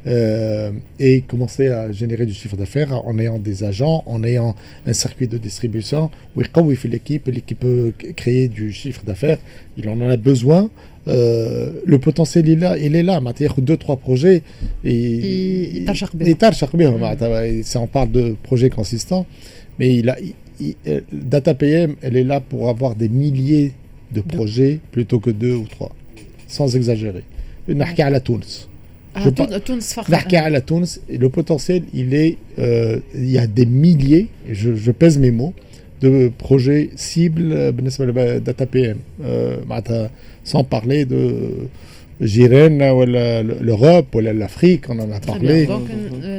ام 0.07 0.81
et 1.01 1.23
commencer 1.33 1.69
à 1.69 1.93
générer 1.93 2.27
du 2.27 2.35
chiffre 2.35 2.57
d'affaires 2.57 2.93
en 3.07 3.19
ayant 3.19 3.39
des 3.39 3.59
agents, 3.65 4.03
en 4.07 4.23
ayant 4.25 4.55
un 4.87 4.93
circuit 4.93 5.29
de 5.29 5.39
distribution 5.39 6.11
ويقوي 6.37 6.75
في 6.77 6.89
l'équipe 6.89 7.29
l'équipe 7.29 7.61
peut 7.61 7.93
créer 8.17 8.49
du 8.49 8.73
chiffre 8.73 9.03
d'affaires 9.05 9.39
il 9.79 9.89
en 9.89 10.01
a 10.01 10.17
besoin 10.17 10.71
euh, 11.09 11.73
le 11.85 11.99
potentiel 11.99 12.49
il 12.49 12.53
est 12.53 12.61
là 12.61 12.77
il 12.79 12.97
est 12.97 13.03
là 13.03 13.21
معناتها 13.21 13.45
ياخذ 13.45 13.63
2 13.65 13.77
3 13.77 13.97
projets 13.97 14.43
et 14.85 14.89
يترشق 15.77 16.17
بهم. 16.17 16.29
يترشق 16.29 16.77
بهم 16.77 17.01
معناتها 17.01 17.63
si 17.63 17.77
on 17.77 17.87
parle 17.87 18.11
de 18.13 18.35
projets 18.49 18.71
consistants 18.71 19.27
mais 19.79 19.97
il 19.97 20.09
a 20.11 20.17
il- 20.21 20.35
il- 20.61 20.77
euh, 20.89 21.01
Data 21.13 21.55
PM 21.55 21.91
elle 22.03 22.17
est 22.17 22.25
là 22.33 22.41
pour 22.41 22.69
avoir 22.69 22.95
des 23.03 23.09
milliers 23.09 23.73
de 24.17 24.21
projets 24.21 24.75
plutôt 24.95 25.21
que 25.25 25.31
deux 25.31 25.57
ou 25.63 25.67
trois 25.75 25.93
sans 26.48 26.76
exagérer. 26.76 27.24
Je 29.24 29.30
par... 29.30 29.48
Le 31.10 31.30
potentiel, 31.30 31.84
il 31.94 32.14
est, 32.14 32.38
euh, 32.60 33.00
il 33.16 33.30
y 33.30 33.38
a 33.38 33.48
des 33.48 33.66
milliers, 33.66 34.28
je, 34.50 34.92
pèse 34.92 35.18
mes 35.18 35.32
mots, 35.32 35.54
de 36.02 36.32
projets 36.38 36.92
cibles 36.96 37.74
d'ATPM. 37.74 38.98
Euh, 39.24 39.26
euh 39.26 39.58
bah, 39.68 39.82
sans 40.44 40.64
parler 40.64 41.06
de 41.06 41.16
euh, 41.16 41.68
Jiren, 42.22 42.78
l'Europe, 43.62 44.16
l'Afrique, 44.16 44.86
on 44.90 45.00
en 45.00 45.12
a 45.12 45.20
parlé. 45.20 45.68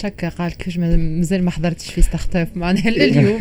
تشكى 0.00 0.10
تشكى 0.26 0.36
قال 0.38 0.52
كيفاش 0.56 0.78
ما- 0.78 0.96
مازال 0.96 1.44
ما 1.44 1.50
حضرتش 1.50 1.90
في 1.90 2.02
ستارت 2.02 2.36
اب 2.36 2.48
معناها 2.54 2.90
لليوم. 2.90 3.38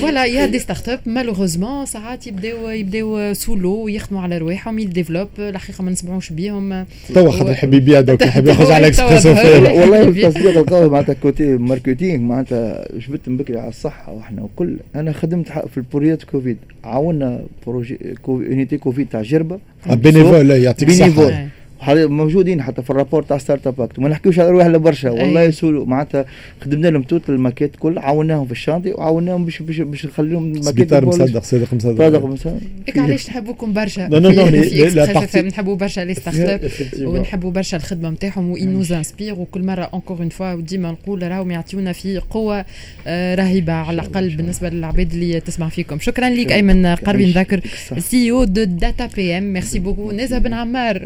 فوالا 0.00 0.24
يا 0.24 0.46
دي 0.46 0.58
ستارت 0.58 0.88
اب 0.88 1.00
مالوغوزمون 1.06 1.86
ساعات 1.86 2.26
يبداو 2.26 2.68
يبداو 2.68 3.34
سولو 3.34 3.74
ويخدموا 3.84 4.22
على 4.22 4.38
رواحهم 4.38 4.78
يديفلوب 4.78 5.28
الحقيقة 5.38 5.84
ما 5.84 5.90
نسمعوش 5.90 6.30
بيهم. 6.32 6.86
توا 7.14 7.30
خاطر 7.30 7.50
يحب 7.50 7.74
يبيع 7.74 8.00
دوك 8.00 8.22
يحب 8.26 8.46
يخرج 8.46 8.70
على 8.70 8.86
اكسبريسو. 8.86 9.34
فيه 9.34 9.58
والله 9.58 10.02
التصديق 10.02 10.58
القوي 10.58 10.88
معناتها 10.90 11.12
كوتي 11.12 11.44
ماركتينغ 11.56 12.18
معناتها 12.22 12.88
جبت 13.08 13.28
من 13.28 13.36
بكري 13.36 13.58
على 13.58 13.68
الصحة 13.68 14.12
وإحنا 14.12 14.42
وكل. 14.42 14.76
أنا 14.94 15.12
خدمت 15.12 15.48
في 15.48 15.76
البوريات 15.76 16.22
كوفيد 16.24 16.56
عاونا 16.84 17.40
بروجي 17.66 17.98
كو... 18.22 18.40
يونيتي 18.40 18.78
كوفيد 18.78 19.06
تاع 19.08 19.22
جربة. 19.22 19.58
بينيفول 19.86 20.50
يعطيك 20.50 20.88
بينيفول. 20.88 21.24
الصحه. 21.24 21.48
موجودين 21.88 22.62
حتى 22.62 22.82
في 22.82 22.90
الرابور 22.90 23.22
تاع 23.22 23.38
ستارت 23.38 23.66
اب 23.66 23.80
اكت 23.80 23.98
ما 23.98 24.08
نحكيوش 24.08 24.38
على 24.38 24.50
روحنا 24.50 24.78
برشا 24.78 25.10
والله 25.10 25.42
يسولوا. 25.42 25.86
معناتها 25.86 26.24
خدمنا 26.60 26.88
لهم 26.88 27.02
توت 27.02 27.28
الماكيت 27.30 27.76
كل 27.76 27.98
عاوناهم 27.98 28.46
في 28.46 28.52
الشانتي 28.52 28.92
وعاوناهم 28.92 29.44
باش 29.44 29.62
باش 29.62 29.80
باش 29.80 30.06
نخليهم 30.06 30.52
الماكيت 30.52 30.94
مصدق 30.94 31.42
صادق 31.42 31.74
مصدق. 31.74 31.98
صادق 31.98 32.24
مصدق. 32.24 32.60
علاش 32.96 33.24
تحبوكم 33.24 33.72
برشا؟ 33.72 34.00
لا 34.00 34.16
لا 34.16 34.28
لا 34.28 35.42
نحبوا 35.48 35.76
برشا 35.76 36.00
لي 36.00 36.14
ستارت 36.14 36.38
اب 36.38 36.70
ونحبوا 37.08 37.50
برشا 37.50 37.76
الخدمة 37.76 38.10
نتاعهم 38.10 38.50
وين 38.50 38.72
نوز 38.72 38.92
انسبير 38.92 39.34
وكل 39.34 39.62
مرة 39.62 39.90
انكور 39.94 40.18
اون 40.18 40.28
فوا 40.28 40.52
وديما 40.52 40.90
نقول 40.90 41.22
راهم 41.22 41.50
يعطيونا 41.50 41.92
في 41.92 42.18
قوة 42.18 42.64
رهيبة 43.08 43.72
على 43.72 43.94
الأقل 43.94 44.36
بالنسبة 44.36 44.68
للعباد 44.68 45.12
اللي 45.12 45.40
تسمع 45.40 45.68
فيكم. 45.68 45.98
شكرا 45.98 46.28
لك 46.30 46.52
أيمن 46.52 46.86
قربي 46.86 47.26
نذكر 47.26 47.60
سي 47.98 48.30
أو 48.30 48.44
دو 48.44 48.64
داتا 48.64 49.08
بي 49.16 49.38
ام 49.38 49.52
ميرسي 49.52 49.78
بوكو 49.78 50.12
نزا 50.12 50.38
بن 50.38 50.52
عمار 50.52 51.00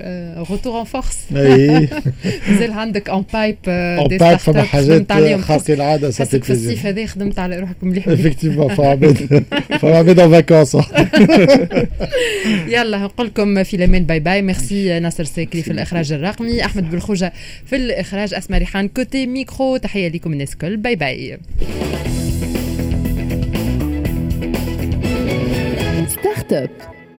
روتور 0.67 0.81
ان 0.81 0.85
فورس 0.85 1.19
مازال 2.49 2.73
عندك 2.73 3.11
اون 3.11 3.25
بايب 3.33 3.57
دي 4.09 4.17
ستارت 4.17 4.49
اب 4.49 4.59
حاجات 4.59 5.13
خارقين 5.43 5.77
العاده 5.77 6.09
حسك 6.09 6.45
في 6.45 6.53
الصيف 6.53 6.87
هذا 6.87 7.07
خدمت 7.07 7.39
على 7.39 7.59
روحك 7.59 7.77
مليح 7.83 8.09
افكتيفون 8.09 8.75
فعباد 8.75 9.45
فعباد 9.81 10.21
اون 10.21 10.31
فاكونس 10.31 10.77
يلا 12.69 12.99
نقول 12.99 13.27
لكم 13.27 13.63
في 13.63 13.77
الامان 13.77 14.05
باي 14.05 14.21
باي 14.21 14.43
ميرسي 14.43 15.01
ناصر 15.01 15.25
ساكري 15.25 15.63
في 15.63 15.71
الاخراج 15.71 16.13
الرقمي 16.13 16.65
احمد 16.65 16.91
بالخوجه 16.91 17.33
في 17.67 17.77
الاخراج 17.77 18.35
اسماء 18.35 18.61
ريحان 18.61 18.89
كوتي 18.89 19.27
ميكرو 19.27 19.77
تحيه 19.77 20.09
لكم 20.09 20.33
الناس 20.33 20.53
الكل 20.53 20.77
باي 20.77 20.97
باي 20.97 21.39
ستارت 26.09 26.53
اب 26.53 26.71